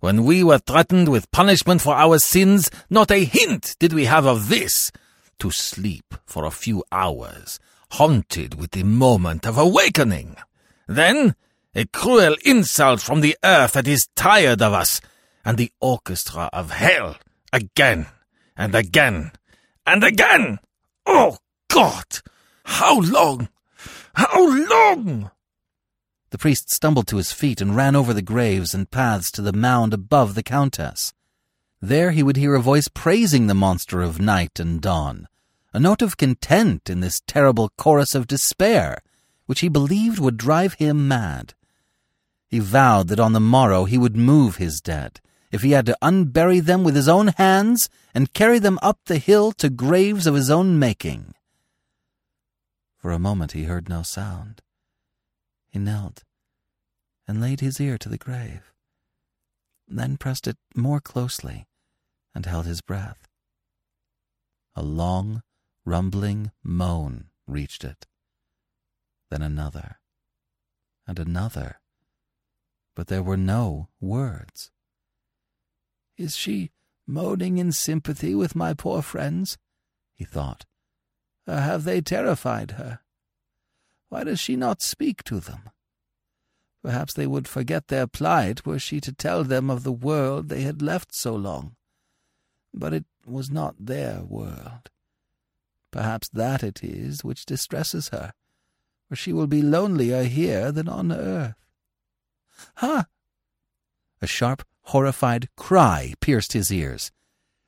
When 0.00 0.24
we 0.24 0.44
were 0.44 0.58
threatened 0.58 1.08
with 1.08 1.30
punishment 1.30 1.80
for 1.80 1.94
our 1.94 2.18
sins, 2.18 2.70
not 2.90 3.10
a 3.10 3.24
hint 3.24 3.76
did 3.78 3.92
we 3.92 4.04
have 4.06 4.26
of 4.26 4.48
this. 4.48 4.92
To 5.38 5.50
sleep 5.50 6.14
for 6.26 6.44
a 6.44 6.50
few 6.50 6.84
hours, 6.92 7.58
haunted 7.92 8.58
with 8.58 8.72
the 8.72 8.82
moment 8.82 9.46
of 9.46 9.56
awakening. 9.56 10.36
Then, 10.86 11.34
a 11.74 11.86
cruel 11.86 12.36
insult 12.44 13.00
from 13.00 13.20
the 13.20 13.36
earth 13.42 13.72
that 13.72 13.88
is 13.88 14.08
tired 14.16 14.60
of 14.60 14.72
us, 14.72 15.00
and 15.44 15.56
the 15.56 15.72
orchestra 15.80 16.50
of 16.52 16.70
hell, 16.70 17.16
again, 17.52 18.06
and 18.56 18.74
again, 18.74 19.32
and 19.86 20.04
again. 20.04 20.58
Oh, 21.06 21.38
God! 21.68 22.20
How 22.64 23.00
long? 23.00 23.48
How 24.14 24.46
long? 24.68 25.30
The 26.30 26.38
priest 26.38 26.70
stumbled 26.70 27.08
to 27.08 27.16
his 27.16 27.32
feet 27.32 27.60
and 27.60 27.74
ran 27.74 27.96
over 27.96 28.14
the 28.14 28.22
graves 28.22 28.74
and 28.74 28.90
paths 28.90 29.30
to 29.32 29.42
the 29.42 29.52
mound 29.52 29.92
above 29.92 30.34
the 30.34 30.42
countess. 30.42 31.12
There 31.82 32.10
he 32.12 32.22
would 32.22 32.36
hear 32.36 32.54
a 32.54 32.60
voice 32.60 32.88
praising 32.88 33.46
the 33.46 33.54
monster 33.54 34.02
of 34.02 34.20
night 34.20 34.60
and 34.60 34.80
dawn, 34.80 35.26
a 35.72 35.80
note 35.80 36.02
of 36.02 36.16
content 36.16 36.90
in 36.90 37.00
this 37.00 37.22
terrible 37.26 37.70
chorus 37.76 38.14
of 38.14 38.26
despair, 38.26 38.98
which 39.46 39.60
he 39.60 39.68
believed 39.68 40.18
would 40.18 40.36
drive 40.36 40.74
him 40.74 41.08
mad. 41.08 41.54
He 42.46 42.58
vowed 42.58 43.08
that 43.08 43.20
on 43.20 43.32
the 43.32 43.40
morrow 43.40 43.84
he 43.84 43.96
would 43.98 44.16
move 44.16 44.56
his 44.56 44.80
dead, 44.80 45.20
if 45.50 45.62
he 45.62 45.72
had 45.72 45.86
to 45.86 45.98
unbury 46.00 46.60
them 46.60 46.84
with 46.84 46.94
his 46.94 47.08
own 47.08 47.28
hands 47.28 47.88
and 48.14 48.32
carry 48.32 48.58
them 48.58 48.78
up 48.82 48.98
the 49.06 49.18
hill 49.18 49.52
to 49.52 49.68
graves 49.68 50.26
of 50.26 50.34
his 50.34 50.50
own 50.50 50.78
making. 50.78 51.34
For 52.98 53.10
a 53.10 53.18
moment 53.18 53.52
he 53.52 53.64
heard 53.64 53.88
no 53.88 54.02
sound. 54.02 54.62
He 55.68 55.78
knelt 55.78 56.24
and 57.26 57.40
laid 57.40 57.60
his 57.60 57.80
ear 57.80 57.96
to 57.98 58.08
the 58.08 58.18
grave, 58.18 58.72
then 59.86 60.16
pressed 60.16 60.46
it 60.46 60.56
more 60.74 61.00
closely 61.00 61.66
and 62.34 62.44
held 62.44 62.66
his 62.66 62.80
breath. 62.80 63.28
A 64.74 64.82
long, 64.82 65.42
rumbling 65.84 66.50
moan 66.62 67.26
reached 67.46 67.84
it, 67.84 68.06
then 69.30 69.42
another, 69.42 70.00
and 71.06 71.18
another, 71.18 71.80
but 72.94 73.06
there 73.06 73.22
were 73.22 73.36
no 73.36 73.88
words. 74.00 74.70
Is 76.20 76.36
she 76.36 76.70
moaning 77.06 77.56
in 77.56 77.72
sympathy 77.72 78.34
with 78.34 78.54
my 78.54 78.74
poor 78.74 79.00
friends? 79.00 79.56
he 80.14 80.24
thought. 80.26 80.66
Or 81.46 81.56
have 81.56 81.84
they 81.84 82.02
terrified 82.02 82.72
her? 82.72 83.00
Why 84.10 84.24
does 84.24 84.38
she 84.38 84.54
not 84.54 84.82
speak 84.82 85.24
to 85.24 85.40
them? 85.40 85.70
Perhaps 86.82 87.14
they 87.14 87.26
would 87.26 87.48
forget 87.48 87.88
their 87.88 88.06
plight 88.06 88.66
were 88.66 88.78
she 88.78 89.00
to 89.00 89.14
tell 89.14 89.44
them 89.44 89.70
of 89.70 89.82
the 89.82 89.92
world 89.92 90.50
they 90.50 90.60
had 90.60 90.82
left 90.82 91.14
so 91.14 91.34
long. 91.34 91.74
But 92.74 92.92
it 92.92 93.06
was 93.24 93.50
not 93.50 93.86
their 93.86 94.20
world. 94.22 94.90
Perhaps 95.90 96.28
that 96.28 96.62
it 96.62 96.84
is 96.84 97.24
which 97.24 97.46
distresses 97.46 98.10
her, 98.10 98.34
for 99.08 99.16
she 99.16 99.32
will 99.32 99.46
be 99.46 99.62
lonelier 99.62 100.24
here 100.24 100.70
than 100.70 100.86
on 100.86 101.12
earth. 101.12 101.56
Ha! 102.76 103.06
A 104.20 104.26
sharp, 104.26 104.66
horrified 104.90 105.48
cry 105.56 106.14
pierced 106.20 106.52
his 106.52 106.72
ears. 106.72 107.10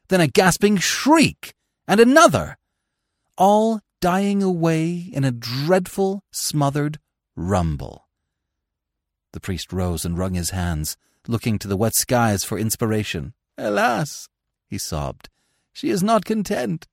Then 0.09 0.21
a 0.21 0.27
gasping 0.27 0.77
shriek, 0.77 1.55
and 1.89 2.01
another, 2.01 2.59
all 3.39 3.81
dying 4.01 4.43
away 4.43 5.09
in 5.13 5.25
a 5.25 5.31
dreadful, 5.31 6.25
smothered 6.31 6.99
rumble. 7.37 8.09
The 9.33 9.41
priest 9.41 9.73
rose 9.73 10.05
and 10.05 10.19
wrung 10.19 10.35
his 10.35 10.51
hands, 10.51 10.97
looking 11.27 11.59
to 11.61 11.69
the 11.69 11.77
wet 11.77 11.95
skies 11.95 12.45
for 12.45 12.59
inspiration. 12.59 13.35
Alas, 13.57 14.29
he 14.69 14.77
sobbed, 14.77 15.29
she 15.73 15.91
is 15.91 16.03
not 16.03 16.25
content. 16.25 16.87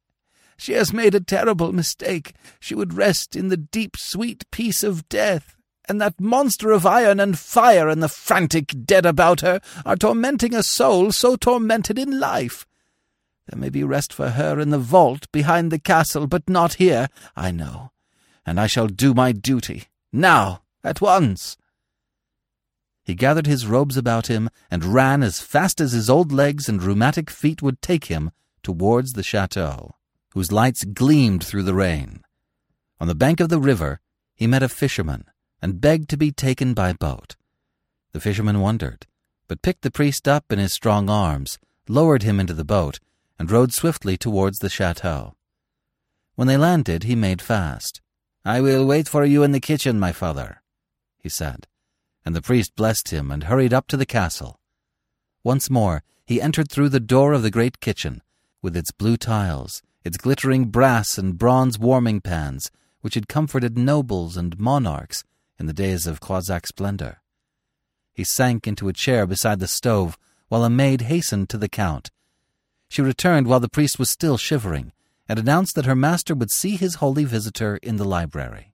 She 0.57 0.73
has 0.73 0.93
made 0.93 1.15
a 1.15 1.19
terrible 1.19 1.71
mistake. 1.73 2.33
She 2.59 2.75
would 2.75 2.93
rest 2.93 3.35
in 3.35 3.49
the 3.49 3.57
deep, 3.57 3.97
sweet 3.97 4.45
peace 4.51 4.83
of 4.83 5.07
death, 5.09 5.55
and 5.89 5.99
that 5.99 6.21
monster 6.21 6.71
of 6.71 6.85
iron 6.85 7.19
and 7.19 7.37
fire 7.37 7.89
and 7.89 8.01
the 8.01 8.07
frantic 8.07 8.73
dead 8.85 9.05
about 9.05 9.41
her 9.41 9.59
are 9.85 9.95
tormenting 9.95 10.53
a 10.53 10.61
soul 10.61 11.11
so 11.11 11.35
tormented 11.35 11.97
in 11.97 12.19
life. 12.19 12.67
There 13.47 13.59
may 13.59 13.69
be 13.69 13.83
rest 13.83 14.13
for 14.13 14.29
her 14.29 14.59
in 14.59 14.69
the 14.69 14.77
vault 14.77 15.29
behind 15.31 15.71
the 15.71 15.79
castle, 15.79 16.27
but 16.27 16.47
not 16.47 16.75
here, 16.75 17.09
I 17.35 17.49
know, 17.49 17.91
and 18.45 18.59
I 18.59 18.67
shall 18.67 18.87
do 18.87 19.15
my 19.15 19.31
duty, 19.31 19.85
now, 20.13 20.61
at 20.83 21.01
once. 21.01 21.57
He 23.03 23.15
gathered 23.15 23.47
his 23.47 23.65
robes 23.65 23.97
about 23.97 24.27
him 24.27 24.51
and 24.69 24.85
ran 24.85 25.23
as 25.23 25.41
fast 25.41 25.81
as 25.81 25.93
his 25.93 26.11
old 26.11 26.31
legs 26.31 26.69
and 26.69 26.83
rheumatic 26.83 27.31
feet 27.31 27.63
would 27.63 27.81
take 27.81 28.05
him 28.05 28.29
towards 28.61 29.13
the 29.13 29.23
chateau, 29.23 29.95
whose 30.33 30.51
lights 30.51 30.83
gleamed 30.83 31.43
through 31.43 31.63
the 31.63 31.73
rain. 31.73 32.21
On 32.99 33.07
the 33.07 33.15
bank 33.15 33.39
of 33.39 33.49
the 33.49 33.59
river, 33.59 33.99
he 34.35 34.45
met 34.45 34.61
a 34.61 34.69
fisherman 34.69 35.25
and 35.61 35.81
begged 35.81 36.09
to 36.09 36.17
be 36.17 36.31
taken 36.31 36.73
by 36.73 36.93
boat. 36.93 37.35
The 38.11 38.19
fisherman 38.19 38.59
wondered, 38.59 39.07
but 39.47 39.61
picked 39.61 39.81
the 39.81 39.91
priest 39.91 40.27
up 40.27 40.51
in 40.51 40.59
his 40.59 40.73
strong 40.73 41.09
arms, 41.09 41.59
lowered 41.87 42.23
him 42.23 42.39
into 42.39 42.53
the 42.53 42.65
boat, 42.65 42.99
and 43.37 43.51
rowed 43.51 43.73
swiftly 43.73 44.17
towards 44.17 44.59
the 44.59 44.69
chateau. 44.69 45.35
When 46.35 46.47
they 46.47 46.57
landed, 46.57 47.03
he 47.03 47.15
made 47.15 47.41
fast. 47.41 48.01
I 48.45 48.61
will 48.61 48.85
wait 48.85 49.07
for 49.07 49.25
you 49.25 49.43
in 49.43 49.51
the 49.51 49.59
kitchen, 49.59 49.99
my 49.99 50.11
father, 50.11 50.61
he 51.17 51.29
said 51.29 51.67
and 52.25 52.35
the 52.35 52.41
priest 52.41 52.75
blessed 52.75 53.09
him 53.09 53.31
and 53.31 53.45
hurried 53.45 53.73
up 53.73 53.87
to 53.87 53.97
the 53.97 54.05
castle. 54.05 54.59
Once 55.43 55.69
more 55.69 56.03
he 56.25 56.41
entered 56.41 56.69
through 56.69 56.89
the 56.89 56.99
door 56.99 57.33
of 57.33 57.41
the 57.41 57.49
great 57.49 57.79
kitchen, 57.79 58.21
with 58.61 58.77
its 58.77 58.91
blue 58.91 59.17
tiles, 59.17 59.81
its 60.03 60.17
glittering 60.17 60.65
brass 60.65 61.17
and 61.17 61.39
bronze 61.39 61.79
warming 61.79 62.21
pans, 62.21 62.69
which 63.01 63.15
had 63.15 63.27
comforted 63.27 63.77
nobles 63.77 64.37
and 64.37 64.59
monarchs 64.59 65.23
in 65.59 65.65
the 65.65 65.73
days 65.73 66.07
of 66.07 66.21
Croisac's 66.21 66.69
splendor. 66.69 67.21
He 68.13 68.23
sank 68.23 68.65
into 68.65 68.87
a 68.87 68.93
chair 68.93 69.27
beside 69.27 69.59
the 69.59 69.67
stove, 69.67 70.17
while 70.47 70.63
a 70.63 70.69
maid 70.69 71.01
hastened 71.01 71.49
to 71.49 71.57
the 71.57 71.69
count. 71.69 72.09
She 72.89 73.01
returned 73.01 73.47
while 73.47 73.59
the 73.59 73.69
priest 73.69 73.99
was 73.99 74.09
still 74.09 74.37
shivering, 74.37 74.93
and 75.27 75.37
announced 75.37 75.75
that 75.75 75.85
her 75.85 75.95
master 75.95 76.33
would 76.33 76.49
see 76.49 76.75
his 76.75 76.95
holy 76.95 77.23
visitor 77.23 77.77
in 77.77 77.97
the 77.97 78.05
library. 78.05 78.73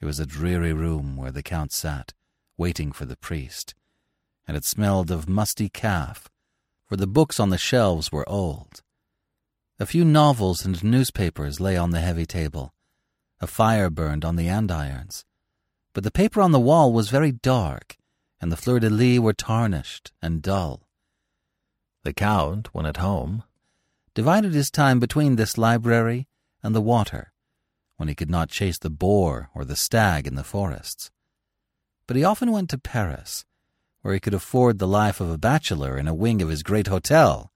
It 0.00 0.06
was 0.06 0.18
a 0.18 0.26
dreary 0.26 0.72
room 0.72 1.16
where 1.16 1.30
the 1.30 1.42
Count 1.42 1.72
sat, 1.72 2.12
waiting 2.58 2.90
for 2.90 3.04
the 3.04 3.16
priest, 3.16 3.74
and 4.46 4.56
it 4.56 4.64
smelled 4.64 5.10
of 5.10 5.28
musty 5.28 5.68
calf, 5.68 6.28
for 6.84 6.96
the 6.96 7.06
books 7.06 7.38
on 7.38 7.50
the 7.50 7.58
shelves 7.58 8.10
were 8.10 8.28
old. 8.28 8.82
A 9.78 9.86
few 9.86 10.04
novels 10.04 10.64
and 10.64 10.82
newspapers 10.84 11.60
lay 11.60 11.76
on 11.76 11.90
the 11.90 12.00
heavy 12.00 12.26
table. 12.26 12.74
A 13.40 13.46
fire 13.46 13.90
burned 13.90 14.24
on 14.24 14.36
the 14.36 14.48
andirons. 14.48 15.24
But 15.94 16.02
the 16.02 16.10
paper 16.10 16.42
on 16.42 16.50
the 16.50 16.60
wall 16.60 16.92
was 16.92 17.08
very 17.08 17.30
dark, 17.32 17.96
and 18.40 18.50
the 18.50 18.56
fleur 18.56 18.80
de 18.80 18.90
lis 18.90 19.20
were 19.20 19.32
tarnished 19.32 20.12
and 20.20 20.42
dull. 20.42 20.88
The 22.02 22.12
Count, 22.12 22.74
when 22.74 22.84
at 22.84 22.98
home, 22.98 23.44
divided 24.12 24.54
his 24.54 24.70
time 24.70 24.98
between 25.00 25.36
this 25.36 25.56
library 25.56 26.26
and 26.62 26.74
the 26.74 26.80
water, 26.80 27.32
when 27.96 28.08
he 28.08 28.14
could 28.14 28.28
not 28.28 28.50
chase 28.50 28.76
the 28.76 28.90
boar 28.90 29.50
or 29.54 29.64
the 29.64 29.76
stag 29.76 30.26
in 30.26 30.34
the 30.34 30.42
forests. 30.42 31.12
But 32.08 32.16
he 32.16 32.24
often 32.24 32.50
went 32.50 32.70
to 32.70 32.78
Paris, 32.78 33.44
where 34.02 34.14
he 34.14 34.20
could 34.20 34.34
afford 34.34 34.78
the 34.78 34.88
life 34.88 35.20
of 35.20 35.30
a 35.30 35.38
bachelor 35.38 35.96
in 35.96 36.08
a 36.08 36.14
wing 36.14 36.42
of 36.42 36.48
his 36.48 36.64
great 36.64 36.88
hotel. 36.88 37.52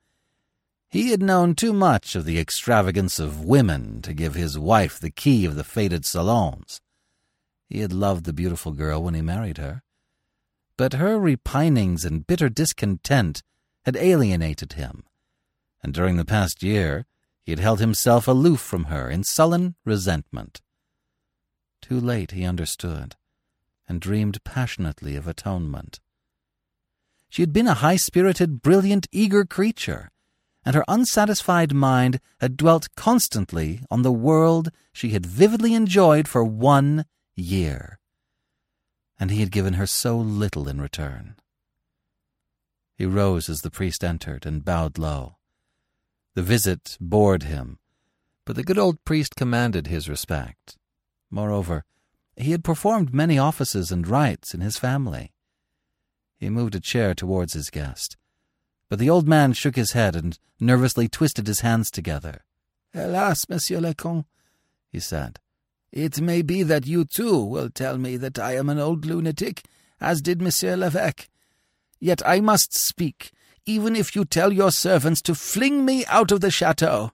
He 0.88 1.11
had 1.11 1.22
known 1.22 1.55
too 1.55 1.72
much 1.72 2.14
of 2.14 2.24
the 2.24 2.38
extravagance 2.38 3.18
of 3.18 3.44
women 3.44 4.01
to 4.03 4.14
give 4.14 4.37
his 4.37 4.59
wife 4.59 4.98
the 4.98 5.11
key 5.11 5.44
of 5.44 5.57
the 5.57 5.64
faded 5.64 6.07
salons. 6.07 6.81
He 7.68 7.81
had 7.81 7.92
loved 7.92 8.24
the 8.24 8.33
beautiful 8.33 8.72
girl 8.72 9.02
when 9.02 9.14
he 9.14 9.20
married 9.20 9.59
her, 9.59 9.83
but 10.78 10.94
her 10.94 11.18
repinings 11.18 12.04
and 12.04 12.26
bitter 12.26 12.48
discontent 12.48 13.42
had 13.85 13.96
alienated 13.96 14.74
him, 14.74 15.04
and 15.83 15.92
during 15.92 16.16
the 16.16 16.24
past 16.24 16.62
year 16.62 17.04
he 17.42 17.52
had 17.52 17.59
held 17.59 17.81
himself 17.81 18.26
aloof 18.26 18.61
from 18.61 18.85
her 18.85 19.11
in 19.11 19.22
sullen 19.22 19.74
resentment. 19.85 20.62
Too 21.83 22.00
late 22.00 22.31
he 22.31 22.44
understood, 22.44 23.16
and 23.87 24.00
dreamed 24.00 24.42
passionately 24.44 25.14
of 25.16 25.28
atonement. 25.28 26.00
She 27.28 27.42
had 27.42 27.52
been 27.52 27.66
a 27.66 27.74
high 27.74 27.96
spirited, 27.96 28.62
brilliant, 28.62 29.07
eager 29.12 29.44
creature, 29.44 30.11
and 30.64 30.74
her 30.74 30.85
unsatisfied 30.88 31.74
mind 31.74 32.20
had 32.40 32.57
dwelt 32.57 32.88
constantly 32.96 33.81
on 33.90 34.02
the 34.02 34.12
world 34.12 34.70
she 34.92 35.11
had 35.11 35.26
vividly 35.26 35.74
enjoyed 35.74 36.26
for 36.26 36.44
one 36.44 37.04
year. 37.38 37.98
And 39.18 39.31
he 39.31 39.40
had 39.40 39.51
given 39.51 39.74
her 39.74 39.87
so 39.87 40.16
little 40.16 40.68
in 40.68 40.81
return. 40.81 41.37
He 42.94 43.07
rose 43.07 43.48
as 43.48 43.62
the 43.62 43.70
priest 43.70 44.03
entered 44.03 44.44
and 44.44 44.64
bowed 44.64 44.98
low. 44.98 45.37
The 46.35 46.42
visit 46.42 46.97
bored 47.01 47.45
him, 47.45 47.78
but 48.45 48.57
the 48.57 48.64
good 48.64 48.78
old 48.78 49.05
priest 49.05 49.36
commanded 49.36 49.86
his 49.86 50.09
respect. 50.09 50.76
Moreover, 51.30 51.84
he 52.36 52.53
had 52.53 52.64
performed 52.64 53.12
many 53.12 53.39
offices 53.39 53.91
and 53.91 54.07
rites 54.07 54.55
in 54.55 54.61
his 54.61 54.78
family. 54.78 55.32
He 56.36 56.49
moved 56.49 56.74
a 56.74 56.80
chair 56.80 57.14
towards 57.14 57.55
his 57.55 57.70
guest, 57.70 58.16
but 58.89 58.99
the 58.99 59.11
old 59.11 59.26
man 59.28 59.53
shook 59.53 59.76
his 59.76 59.93
head 59.93 60.14
and 60.14 60.39
nervously 60.61 61.09
twisted 61.09 61.47
his 61.47 61.61
hands 61.61 61.91
together. 61.91 62.45
Alas, 62.95 63.49
Monsieur 63.49 63.80
le 63.80 63.95
Comte, 63.95 64.26
he 64.91 65.01
said, 65.01 65.41
it 65.93 66.20
may 66.20 66.43
be 66.43 66.62
that 66.62 66.86
you 66.86 67.05
too 67.05 67.43
will 67.43 67.70
tell 67.70 67.99
me 67.99 68.16
that 68.16 68.39
I 68.39 68.57
am 68.57 68.68
an 68.68 68.78
old 68.78 69.05
lunatic, 69.05 69.64
as 70.01 70.20
did 70.20 70.43
Monsieur 70.43 70.76
l'Evêque. 70.76 71.28
Yet 71.99 72.22
I 72.26 72.41
must 72.41 72.76
speak, 72.76 73.32
even 73.66 73.97
if 73.97 74.14
you 74.14 74.24
tell 74.24 74.53
your 74.53 74.70
servants 74.70 75.22
to 75.22 75.34
fling 75.34 75.84
me 75.84 76.05
out 76.07 76.30
of 76.30 76.41
the 76.41 76.51
chateau. 76.51 77.12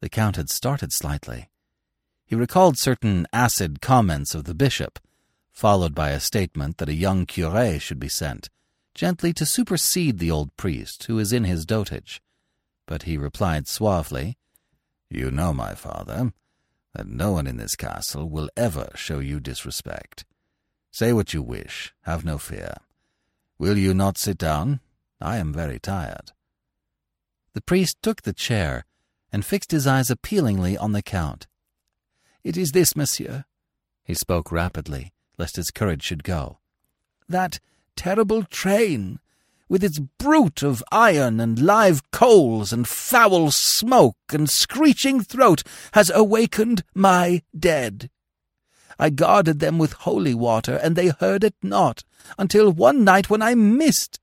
The 0.00 0.08
Count 0.08 0.36
had 0.36 0.48
started 0.48 0.92
slightly. 0.92 1.50
He 2.24 2.34
recalled 2.34 2.78
certain 2.78 3.26
acid 3.32 3.80
comments 3.80 4.34
of 4.34 4.44
the 4.44 4.54
bishop, 4.54 4.98
followed 5.52 5.94
by 5.94 6.10
a 6.10 6.20
statement 6.20 6.78
that 6.78 6.88
a 6.88 6.94
young 6.94 7.26
curé 7.26 7.80
should 7.80 7.98
be 7.98 8.08
sent, 8.08 8.48
gently 8.94 9.32
to 9.34 9.44
supersede 9.44 10.18
the 10.18 10.30
old 10.30 10.56
priest 10.56 11.04
who 11.04 11.18
is 11.18 11.32
in 11.32 11.44
his 11.44 11.66
dotage. 11.66 12.20
But 12.86 13.02
he 13.02 13.18
replied 13.18 13.68
suavely, 13.68 14.38
You 15.10 15.30
know, 15.30 15.52
my 15.52 15.74
father, 15.74 16.32
that 16.94 17.06
no 17.06 17.32
one 17.32 17.46
in 17.46 17.56
this 17.56 17.76
castle 17.76 18.28
will 18.28 18.50
ever 18.56 18.88
show 18.94 19.18
you 19.18 19.40
disrespect. 19.40 20.24
Say 20.90 21.12
what 21.12 21.32
you 21.32 21.42
wish, 21.42 21.94
have 22.02 22.24
no 22.24 22.38
fear. 22.38 22.74
Will 23.58 23.78
you 23.78 23.94
not 23.94 24.18
sit 24.18 24.38
down? 24.38 24.80
I 25.20 25.36
am 25.36 25.52
very 25.52 25.78
tired. 25.78 26.32
The 27.52 27.60
priest 27.60 27.98
took 28.02 28.22
the 28.22 28.32
chair 28.32 28.84
and 29.32 29.44
fixed 29.44 29.70
his 29.70 29.86
eyes 29.86 30.10
appealingly 30.10 30.76
on 30.76 30.92
the 30.92 31.02
Count. 31.02 31.46
It 32.42 32.56
is 32.56 32.72
this, 32.72 32.96
monsieur. 32.96 33.44
He 34.02 34.14
spoke 34.14 34.50
rapidly, 34.50 35.12
lest 35.38 35.56
his 35.56 35.70
courage 35.70 36.02
should 36.02 36.24
go. 36.24 36.58
That 37.28 37.60
terrible 37.96 38.42
train, 38.44 39.20
with 39.70 39.84
its 39.84 40.00
brute 40.00 40.64
of 40.64 40.82
iron 40.90 41.38
and 41.38 41.62
live 41.62 42.10
coals 42.10 42.72
and 42.72 42.88
foul 42.88 43.52
smoke 43.52 44.16
and 44.32 44.50
screeching 44.50 45.22
throat, 45.22 45.62
has 45.92 46.10
awakened 46.10 46.82
my 46.92 47.40
dead. 47.56 48.10
I 48.98 49.10
guarded 49.10 49.60
them 49.60 49.78
with 49.78 49.92
holy 49.92 50.34
water, 50.34 50.74
and 50.74 50.96
they 50.96 51.08
heard 51.08 51.44
it 51.44 51.54
not, 51.62 52.02
until 52.36 52.72
one 52.72 53.04
night 53.04 53.30
when 53.30 53.40
I 53.40 53.54
missed. 53.54 54.18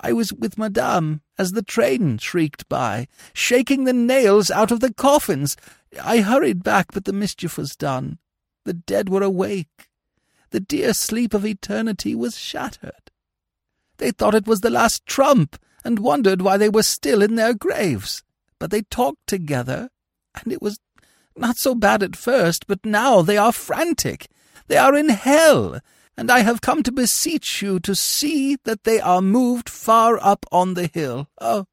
I 0.00 0.14
was 0.14 0.32
with 0.32 0.58
Madame 0.58 1.20
as 1.38 1.52
the 1.52 1.62
train 1.62 2.16
shrieked 2.16 2.66
by, 2.66 3.08
shaking 3.34 3.84
the 3.84 3.92
nails 3.92 4.50
out 4.50 4.70
of 4.70 4.80
the 4.80 4.92
coffins. 4.92 5.56
I 6.02 6.20
hurried 6.20 6.64
back, 6.64 6.92
but 6.92 7.04
the 7.04 7.12
mischief 7.12 7.58
was 7.58 7.76
done. 7.76 8.18
The 8.64 8.72
dead 8.72 9.10
were 9.10 9.22
awake. 9.22 9.90
The 10.50 10.60
dear 10.60 10.94
sleep 10.94 11.34
of 11.34 11.44
eternity 11.44 12.14
was 12.14 12.38
shattered. 12.38 13.10
They 13.98 14.10
thought 14.10 14.34
it 14.34 14.46
was 14.46 14.60
the 14.60 14.70
last 14.70 15.06
trump, 15.06 15.56
and 15.84 15.98
wondered 15.98 16.42
why 16.42 16.56
they 16.56 16.68
were 16.68 16.82
still 16.82 17.22
in 17.22 17.36
their 17.36 17.54
graves. 17.54 18.22
But 18.58 18.70
they 18.70 18.82
talked 18.82 19.26
together, 19.26 19.90
and 20.34 20.52
it 20.52 20.62
was 20.62 20.78
not 21.36 21.56
so 21.56 21.74
bad 21.74 22.02
at 22.02 22.16
first, 22.16 22.66
but 22.66 22.84
now 22.84 23.22
they 23.22 23.36
are 23.36 23.52
frantic. 23.52 24.28
They 24.68 24.76
are 24.76 24.94
in 24.94 25.10
hell, 25.10 25.80
and 26.16 26.30
I 26.30 26.40
have 26.40 26.60
come 26.60 26.82
to 26.82 26.92
beseech 26.92 27.62
you 27.62 27.78
to 27.80 27.94
see 27.94 28.56
that 28.64 28.84
they 28.84 29.00
are 29.00 29.22
moved 29.22 29.68
far 29.68 30.18
up 30.22 30.46
on 30.50 30.74
the 30.74 30.86
hill. 30.86 31.28
Oh, 31.40 31.66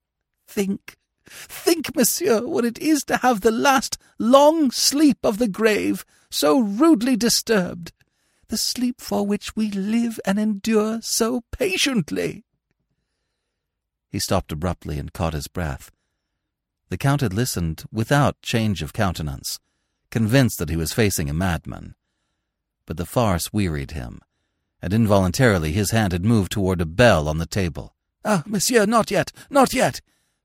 think, 0.47 0.95
think, 1.25 1.95
monsieur, 1.95 2.45
what 2.45 2.65
it 2.65 2.77
is 2.77 3.03
to 3.05 3.17
have 3.17 3.41
the 3.41 3.51
last 3.51 3.97
long 4.19 4.69
sleep 4.71 5.17
of 5.23 5.37
the 5.37 5.47
grave 5.47 6.05
so 6.29 6.59
rudely 6.59 7.15
disturbed, 7.15 7.93
the 8.47 8.57
sleep 8.57 8.99
for 8.99 9.25
which 9.25 9.55
we 9.55 9.71
live 9.71 10.19
and 10.25 10.39
endure 10.39 10.99
so 11.01 11.43
patiently. 11.51 12.43
He 14.09 14.19
stopped 14.19 14.51
abruptly 14.51 14.99
and 14.99 15.11
caught 15.11 15.33
his 15.33 15.47
breath. 15.47 15.91
The 16.89 16.97
Count 16.97 17.21
had 17.21 17.33
listened 17.33 17.83
without 17.91 18.41
change 18.41 18.81
of 18.81 18.93
countenance, 18.93 19.59
convinced 20.11 20.59
that 20.59 20.69
he 20.69 20.75
was 20.75 20.93
facing 20.93 21.29
a 21.29 21.33
madman. 21.33 21.95
But 22.85 22.97
the 22.97 23.05
farce 23.05 23.51
wearied 23.51 23.91
him, 23.91 24.21
and 24.81 24.93
involuntarily 24.93 25.71
his 25.71 25.91
hand 25.91 26.11
had 26.11 26.23
moved 26.23 26.51
toward 26.51 26.81
a 26.81 26.85
bell 26.85 27.27
on 27.27 27.39
the 27.39 27.47
table. 27.47 27.95
Ah, 28.23 28.43
monsieur, 28.45 28.85
not 28.85 29.09
yet, 29.09 29.31
not 29.49 29.73
yet, 29.73 30.01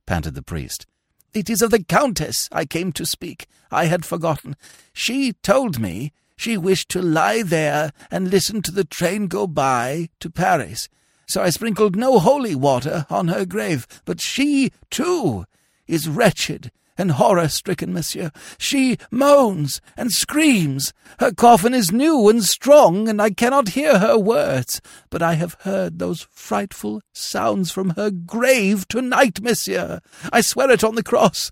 panted 0.07 0.35
the 0.35 0.43
priest. 0.43 0.87
It 1.35 1.51
is 1.51 1.61
of 1.61 1.71
the 1.71 1.85
Countess 1.85 2.49
I 2.51 2.65
came 2.65 2.93
to 2.93 3.05
speak. 3.05 3.47
I 3.71 3.85
had 3.85 4.07
forgotten. 4.07 4.57
She 4.93 5.35
told 5.35 5.79
me 5.79 6.13
she 6.39 6.57
wished 6.57 6.89
to 6.91 7.03
lie 7.03 7.43
there 7.43 7.93
and 8.11 8.31
listen 8.31 8.63
to 8.63 8.73
the 8.73 8.85
train 8.85 9.27
go 9.27 9.47
by 9.47 10.09
to 10.21 10.31
Paris. 10.31 10.89
So 11.27 11.43
I 11.43 11.51
sprinkled 11.51 11.97
no 11.97 12.19
holy 12.19 12.55
water 12.55 13.05
on 13.11 13.29
her 13.29 13.45
grave. 13.45 13.87
But 14.07 14.23
she, 14.23 14.73
too, 14.89 15.45
is 15.87 16.09
wretched 16.09 16.71
and 16.97 17.13
horror 17.13 17.49
stricken, 17.49 17.93
monsieur. 17.93 18.31
She 18.57 18.99
moans 19.11 19.81
and 19.97 20.11
screams. 20.13 20.93
Her 21.21 21.33
coffin 21.33 21.75
is 21.75 21.93
new 21.93 22.29
and 22.29 22.43
strong, 22.45 23.09
and 23.09 23.21
I 23.21 23.31
cannot 23.31 23.71
hear 23.71 23.99
her 23.99 24.17
words. 24.17 24.81
But 25.11 25.23
I 25.23 25.35
have 25.35 25.57
heard 25.61 25.99
those 25.99 26.27
frightful 26.31 27.03
sounds 27.13 27.71
from 27.71 27.91
her 27.91 28.11
grave 28.11 28.87
tonight, 28.89 29.41
monsieur. 29.41 30.01
I 30.33 30.41
swear 30.41 30.71
it 30.71 30.85
on 30.85 30.95
the 30.95 31.03
cross. 31.03 31.51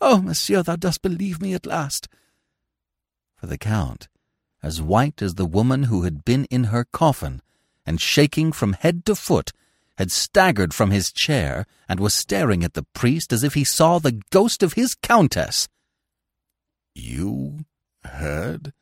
Oh, 0.00 0.20
monsieur, 0.20 0.62
thou 0.62 0.76
dost 0.76 1.02
believe 1.02 1.40
me 1.40 1.54
at 1.54 1.66
last. 1.66 2.08
For 3.36 3.46
the 3.46 3.58
Count, 3.58 4.08
as 4.64 4.80
white 4.80 5.20
as 5.20 5.34
the 5.34 5.44
woman 5.44 5.84
who 5.84 6.04
had 6.04 6.24
been 6.24 6.46
in 6.46 6.64
her 6.64 6.84
coffin, 6.84 7.42
and 7.84 8.00
shaking 8.00 8.50
from 8.50 8.72
head 8.72 9.04
to 9.04 9.14
foot, 9.14 9.52
had 9.98 10.10
staggered 10.10 10.72
from 10.72 10.90
his 10.90 11.12
chair 11.12 11.66
and 11.86 12.00
was 12.00 12.14
staring 12.14 12.64
at 12.64 12.72
the 12.72 12.86
priest 12.94 13.30
as 13.30 13.44
if 13.44 13.52
he 13.52 13.62
saw 13.62 13.98
the 13.98 14.22
ghost 14.30 14.62
of 14.62 14.72
his 14.72 14.94
countess. 14.94 15.68
You 16.94 17.66
heard? 18.04 18.72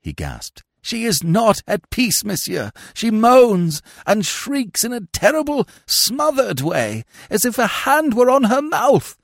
he 0.00 0.14
gasped. 0.14 0.62
She 0.80 1.04
is 1.04 1.22
not 1.22 1.62
at 1.66 1.90
peace, 1.90 2.24
monsieur. 2.24 2.72
She 2.94 3.10
moans 3.10 3.82
and 4.06 4.24
shrieks 4.24 4.82
in 4.84 4.94
a 4.94 5.06
terrible, 5.12 5.68
smothered 5.86 6.62
way, 6.62 7.04
as 7.28 7.44
if 7.44 7.58
a 7.58 7.66
hand 7.66 8.14
were 8.14 8.30
on 8.30 8.44
her 8.44 8.62
mouth. 8.62 9.18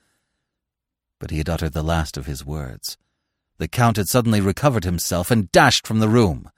But 1.19 1.31
he 1.31 1.39
had 1.39 1.49
uttered 1.49 1.73
the 1.73 1.81
last 1.81 2.15
of 2.15 2.27
his 2.27 2.45
words. 2.45 2.99
The 3.57 3.67
Count 3.67 3.97
had 3.97 4.07
suddenly 4.07 4.41
recovered 4.41 4.83
himself 4.83 5.31
and 5.31 5.51
dashed 5.51 5.87
from 5.87 5.99
the 5.99 6.09
room. 6.09 6.49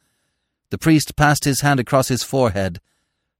The 0.69 0.77
priest 0.77 1.15
passed 1.15 1.45
his 1.45 1.61
hand 1.61 1.79
across 1.79 2.09
his 2.09 2.23
forehead 2.23 2.79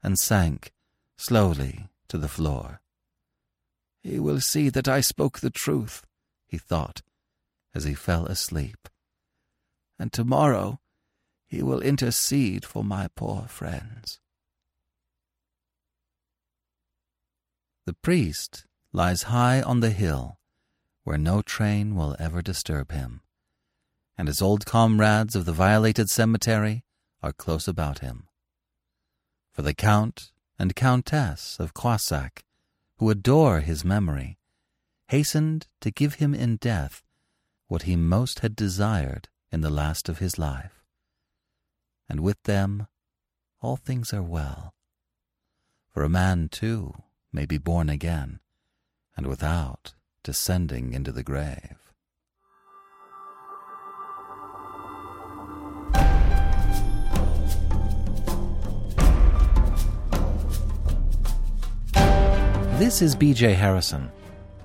and 0.01 0.18
sank 0.18 0.72
slowly 1.18 1.89
to 2.07 2.18
the 2.18 2.30
floor. 2.30 2.82
He 4.01 4.20
will 4.20 4.39
see 4.39 4.70
that 4.70 4.88
I 4.88 5.01
spoke 5.01 5.39
the 5.39 5.49
truth, 5.49 6.05
he 6.47 6.57
thought, 6.57 7.01
as 7.76 7.84
he 7.84 7.93
fell 7.93 8.26
asleep. 8.26 8.88
And 9.99 10.14
tomorrow 10.14 10.80
he 11.47 11.62
will 11.62 11.82
intercede 11.82 12.64
for 12.64 12.84
my 12.84 13.10
poor 13.14 13.43
friends. 13.47 14.20
The 17.86 17.93
priest 17.93 18.66
lies 18.93 19.24
high 19.24 19.62
on 19.62 19.82
the 19.82 19.89
hill, 19.89 20.39
where 21.03 21.18
no 21.18 21.41
train 21.41 21.95
will 21.95 22.16
ever 22.20 22.41
disturb 22.41 22.91
him, 22.91 23.22
and 24.20 24.28
his 24.28 24.41
old 24.41 24.65
comrades 24.65 25.34
of 25.34 25.45
the 25.45 25.53
violated 25.53 26.09
cemetery 26.09 26.84
are 27.24 27.32
close 27.32 27.70
about 27.70 27.99
him. 27.99 28.28
For 29.53 29.61
the 29.61 29.74
Count 29.74 30.34
and 30.59 30.76
Countess 30.76 31.55
of 31.57 31.74
Croisac, 31.74 32.43
who 32.97 33.09
adore 33.09 33.61
his 33.61 33.86
memory, 33.86 34.38
hastened 35.07 35.67
to 35.80 35.89
give 35.89 36.15
him 36.15 36.36
in 36.36 36.57
death 36.57 37.01
what 37.67 37.84
he 37.84 37.95
most 37.95 38.39
had 38.39 38.57
desired 38.57 39.30
in 39.53 39.61
the 39.61 39.70
last 39.70 40.09
of 40.09 40.20
his 40.20 40.38
life. 40.38 40.84
And 42.09 42.20
with 42.20 42.43
them 42.43 42.88
all 43.61 43.78
things 43.78 44.13
are 44.13 44.22
well. 44.22 44.74
For 45.88 46.03
a 46.03 46.09
man, 46.09 46.49
too, 46.49 46.93
may 47.32 47.45
be 47.45 47.57
born 47.57 47.88
again, 47.89 48.41
and 49.15 49.28
without 49.28 49.93
descending 50.24 50.91
into 50.91 51.13
the 51.13 51.24
grave. 51.24 51.89
This 62.80 63.02
is 63.02 63.14
BJ 63.14 63.54
Harrison. 63.56 64.10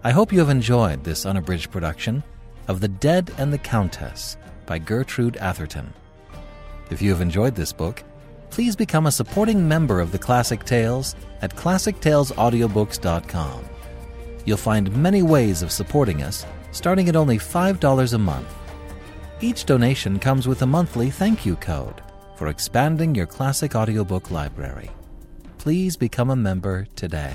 I 0.04 0.12
hope 0.12 0.32
you 0.32 0.38
have 0.38 0.48
enjoyed 0.48 1.02
this 1.02 1.26
unabridged 1.26 1.72
production 1.72 2.22
of 2.68 2.80
The 2.80 2.86
Dead 2.86 3.32
and 3.38 3.52
the 3.52 3.58
Countess 3.58 4.36
by 4.66 4.78
Gertrude 4.78 5.36
Atherton. 5.38 5.92
If 6.90 7.02
you 7.02 7.10
have 7.10 7.20
enjoyed 7.20 7.56
this 7.56 7.72
book, 7.72 8.04
please 8.50 8.76
become 8.76 9.06
a 9.06 9.10
supporting 9.10 9.66
member 9.66 9.98
of 9.98 10.12
the 10.12 10.18
Classic 10.20 10.64
Tales 10.64 11.16
at 11.42 11.56
ClassicTalesAudiobooks.com. 11.56 13.64
You'll 14.44 14.58
find 14.58 14.96
many 14.96 15.22
ways 15.22 15.62
of 15.62 15.72
supporting 15.72 16.22
us, 16.22 16.46
starting 16.70 17.08
at 17.08 17.16
only 17.16 17.38
$5 17.38 18.12
a 18.12 18.18
month. 18.18 18.54
Each 19.40 19.64
donation 19.64 20.20
comes 20.20 20.46
with 20.46 20.62
a 20.62 20.66
monthly 20.66 21.10
thank 21.10 21.44
you 21.44 21.56
code 21.56 22.00
for 22.36 22.46
expanding 22.46 23.16
your 23.16 23.26
classic 23.26 23.74
audiobook 23.74 24.30
library. 24.30 24.92
Please 25.58 25.96
become 25.96 26.30
a 26.30 26.36
member 26.36 26.86
today. 26.94 27.34